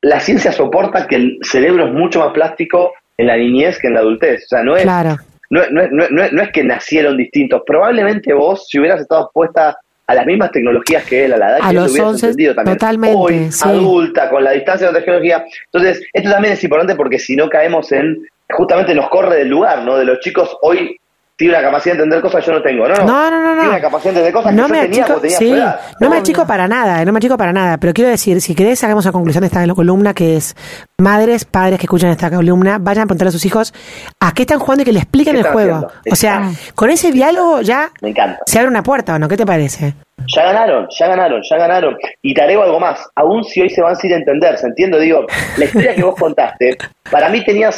La 0.00 0.20
ciencia 0.20 0.52
soporta 0.52 1.06
que 1.06 1.16
el 1.16 1.38
cerebro 1.42 1.86
es 1.86 1.92
mucho 1.92 2.20
más 2.20 2.32
plástico 2.32 2.92
en 3.16 3.26
la 3.26 3.36
niñez 3.36 3.78
que 3.78 3.88
en 3.88 3.94
la 3.94 4.00
adultez. 4.00 4.44
O 4.44 4.48
sea, 4.48 4.62
no 4.62 4.76
es, 4.76 4.86
no, 4.86 5.60
no, 5.70 6.42
es 6.42 6.50
que 6.52 6.64
nacieron 6.64 7.16
distintos. 7.16 7.62
Probablemente 7.66 8.32
vos, 8.32 8.66
si 8.68 8.78
hubieras 8.78 9.00
estado 9.00 9.24
expuesta 9.24 9.76
a 10.06 10.14
las 10.14 10.26
mismas 10.26 10.50
tecnologías 10.50 11.04
que 11.04 11.26
él, 11.26 11.34
a 11.34 11.36
la 11.36 11.50
edad 11.50 11.70
que 11.70 11.76
él 11.76 11.78
hubieras 11.78 12.22
entendido 12.22 12.54
también. 12.54 12.76
Totalmente, 12.76 13.16
Hoy, 13.16 13.50
adulta, 13.62 14.30
con 14.30 14.42
la 14.42 14.50
distancia 14.52 14.88
de 14.88 14.92
la 14.94 14.98
tecnología. 14.98 15.44
Entonces, 15.66 16.04
esto 16.12 16.30
también 16.30 16.54
es 16.54 16.64
importante 16.64 16.96
porque 16.96 17.18
si 17.18 17.36
no 17.36 17.48
caemos 17.48 17.92
en, 17.92 18.26
justamente 18.50 18.94
nos 18.94 19.08
corre 19.08 19.36
del 19.36 19.48
lugar, 19.48 19.84
¿no? 19.84 19.96
De 19.96 20.04
los 20.04 20.18
chicos 20.20 20.56
hoy 20.62 20.96
tiene 21.36 21.54
una 21.54 21.62
capacidad 21.62 21.94
de 21.94 22.02
entender 22.02 22.20
cosas 22.20 22.44
que 22.44 22.50
yo 22.50 22.56
no 22.58 22.62
tengo. 22.62 22.88
No, 22.88 22.94
no, 22.94 23.30
no, 23.30 23.40
no. 23.40 23.54
Tiene 23.54 23.68
una 23.68 23.80
capacidad 23.80 24.14
de 24.14 24.20
entender 24.20 24.32
cosas 24.32 24.54
no 24.54 24.62
que 24.62 24.68
yo 24.68 24.74
me 24.74 24.80
tenía, 24.82 25.04
achico, 25.04 25.20
sí, 25.28 25.54
No 26.00 26.10
me 26.10 26.16
achico 26.18 26.46
para 26.46 26.68
nada, 26.68 27.04
no 27.04 27.12
me 27.12 27.18
achico 27.18 27.36
para 27.36 27.52
nada. 27.52 27.78
Pero 27.78 27.92
quiero 27.92 28.10
decir, 28.10 28.40
si 28.40 28.54
querés, 28.54 28.82
hagamos 28.84 29.04
la 29.04 29.12
conclusión 29.12 29.40
de 29.40 29.46
esta 29.46 29.66
columna 29.74 30.14
que 30.14 30.36
es 30.36 30.54
madres, 30.98 31.44
padres 31.44 31.78
que 31.78 31.86
escuchan 31.86 32.10
esta 32.10 32.30
columna, 32.30 32.78
vayan 32.78 33.04
a 33.04 33.06
preguntar 33.06 33.28
a 33.28 33.32
sus 33.32 33.44
hijos 33.44 33.72
a 34.20 34.32
qué 34.32 34.42
están 34.42 34.58
jugando 34.58 34.82
y 34.82 34.84
que 34.84 34.92
le 34.92 35.00
expliquen 35.00 35.36
el 35.36 35.44
juego. 35.44 35.88
O 36.10 36.16
sea, 36.16 36.50
con 36.74 36.90
ese 36.90 37.10
diálogo 37.12 37.62
ya 37.62 37.90
me 38.00 38.10
encanta. 38.10 38.38
se 38.46 38.58
abre 38.58 38.70
una 38.70 38.82
puerta, 38.82 39.14
¿o 39.14 39.18
no? 39.18 39.28
¿Qué 39.28 39.36
te 39.36 39.46
parece? 39.46 39.94
Ya 40.28 40.44
ganaron, 40.44 40.86
ya 40.96 41.08
ganaron, 41.08 41.40
ya 41.48 41.56
ganaron. 41.56 41.96
Y 42.20 42.34
te 42.34 42.42
agrego 42.42 42.62
algo 42.62 42.78
más. 42.78 43.00
Aún 43.16 43.42
si 43.42 43.60
hoy 43.60 43.70
se 43.70 43.82
van 43.82 43.96
sin 43.96 44.12
entender, 44.12 44.56
¿se 44.58 44.66
entiende? 44.66 45.00
Digo, 45.00 45.26
la 45.56 45.64
historia 45.64 45.94
que 45.94 46.04
vos 46.04 46.14
contaste, 46.16 46.76
para 47.10 47.28
mí 47.28 47.44
tenía, 47.44 47.70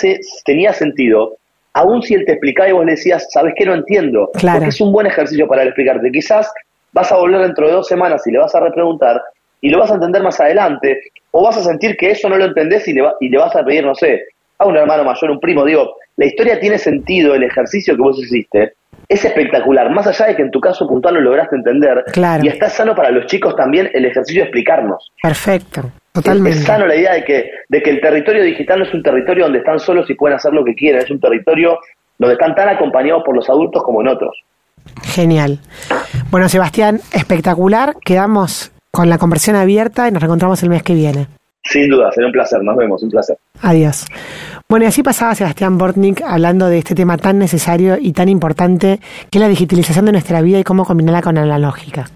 tenía 0.44 0.72
sentido 0.72 1.36
aún 1.74 2.02
si 2.02 2.14
él 2.14 2.24
te 2.24 2.32
explicaba 2.32 2.68
y 2.68 2.72
vos 2.72 2.84
le 2.84 2.92
decías, 2.92 3.26
¿sabes 3.30 3.54
qué? 3.56 3.66
No 3.66 3.74
entiendo. 3.74 4.30
Porque 4.32 4.68
es 4.68 4.80
un 4.80 4.92
buen 4.92 5.06
ejercicio 5.06 5.46
para 5.46 5.62
él 5.62 5.68
explicarte. 5.68 6.10
Quizás 6.10 6.50
vas 6.92 7.12
a 7.12 7.16
volver 7.16 7.42
dentro 7.42 7.66
de 7.66 7.72
dos 7.74 7.86
semanas 7.86 8.26
y 8.26 8.30
le 8.30 8.38
vas 8.38 8.54
a 8.54 8.60
repreguntar 8.60 9.20
y 9.60 9.70
lo 9.70 9.78
vas 9.78 9.90
a 9.90 9.94
entender 9.94 10.22
más 10.22 10.38
adelante, 10.40 11.00
o 11.30 11.42
vas 11.42 11.56
a 11.56 11.62
sentir 11.62 11.96
que 11.96 12.10
eso 12.10 12.28
no 12.28 12.36
lo 12.36 12.44
entendés 12.44 12.86
y 12.86 12.92
le, 12.92 13.02
y 13.20 13.30
le 13.30 13.38
vas 13.38 13.56
a 13.56 13.64
pedir, 13.64 13.82
no 13.82 13.94
sé, 13.94 14.22
a 14.58 14.66
un 14.66 14.76
hermano 14.76 15.04
mayor, 15.04 15.30
un 15.30 15.40
primo. 15.40 15.64
Digo, 15.64 15.96
la 16.16 16.26
historia 16.26 16.60
tiene 16.60 16.76
sentido, 16.76 17.34
el 17.34 17.42
ejercicio 17.42 17.96
que 17.96 18.02
vos 18.02 18.18
hiciste 18.18 18.74
es 19.08 19.24
espectacular, 19.24 19.90
más 19.90 20.06
allá 20.06 20.26
de 20.26 20.36
que 20.36 20.42
en 20.42 20.50
tu 20.50 20.60
caso 20.60 20.86
puntual 20.86 21.14
lo 21.14 21.20
lograste 21.22 21.56
entender. 21.56 22.04
Claro. 22.12 22.44
Y 22.44 22.48
está 22.48 22.68
sano 22.68 22.94
para 22.94 23.10
los 23.10 23.26
chicos 23.26 23.56
también 23.56 23.90
el 23.94 24.04
ejercicio 24.04 24.42
de 24.42 24.48
explicarnos. 24.48 25.10
Perfecto. 25.22 25.90
Totalmente. 26.14 26.58
Es, 26.60 26.64
sano 26.64 26.86
la 26.86 26.94
idea 26.94 27.14
de 27.14 27.24
que, 27.24 27.50
de 27.68 27.82
que 27.82 27.90
el 27.90 28.00
territorio 28.00 28.44
digital 28.44 28.78
no 28.78 28.84
es 28.84 28.94
un 28.94 29.02
territorio 29.02 29.44
donde 29.44 29.58
están 29.58 29.80
solos 29.80 30.08
y 30.08 30.14
pueden 30.14 30.36
hacer 30.36 30.52
lo 30.52 30.64
que 30.64 30.74
quieran, 30.76 31.02
es 31.02 31.10
un 31.10 31.18
territorio 31.18 31.76
donde 32.18 32.34
están 32.34 32.54
tan 32.54 32.68
acompañados 32.68 33.24
por 33.24 33.34
los 33.34 33.50
adultos 33.50 33.82
como 33.82 34.00
en 34.00 34.08
otros. 34.08 34.44
Genial. 35.02 35.58
Bueno, 36.30 36.48
Sebastián, 36.48 37.00
espectacular. 37.12 37.96
Quedamos 38.04 38.70
con 38.92 39.10
la 39.10 39.18
conversión 39.18 39.56
abierta 39.56 40.06
y 40.06 40.12
nos 40.12 40.22
reencontramos 40.22 40.62
el 40.62 40.70
mes 40.70 40.84
que 40.84 40.94
viene. 40.94 41.26
Sin 41.64 41.88
duda, 41.88 42.12
será 42.12 42.28
un 42.28 42.32
placer. 42.32 42.62
Nos 42.62 42.76
vemos, 42.76 43.02
un 43.02 43.10
placer. 43.10 43.36
Adiós. 43.62 44.06
Bueno, 44.68 44.84
y 44.84 44.88
así 44.88 45.02
pasaba 45.02 45.34
Sebastián 45.34 45.78
Bortnik 45.78 46.22
hablando 46.22 46.68
de 46.68 46.78
este 46.78 46.94
tema 46.94 47.16
tan 47.16 47.38
necesario 47.38 47.96
y 47.98 48.12
tan 48.12 48.28
importante 48.28 49.00
que 49.30 49.38
es 49.38 49.40
la 49.40 49.48
digitalización 49.48 50.04
de 50.04 50.12
nuestra 50.12 50.42
vida 50.42 50.60
y 50.60 50.64
cómo 50.64 50.84
combinarla 50.84 51.22
con 51.22 51.34
la 51.34 51.58
lógica. 51.58 52.06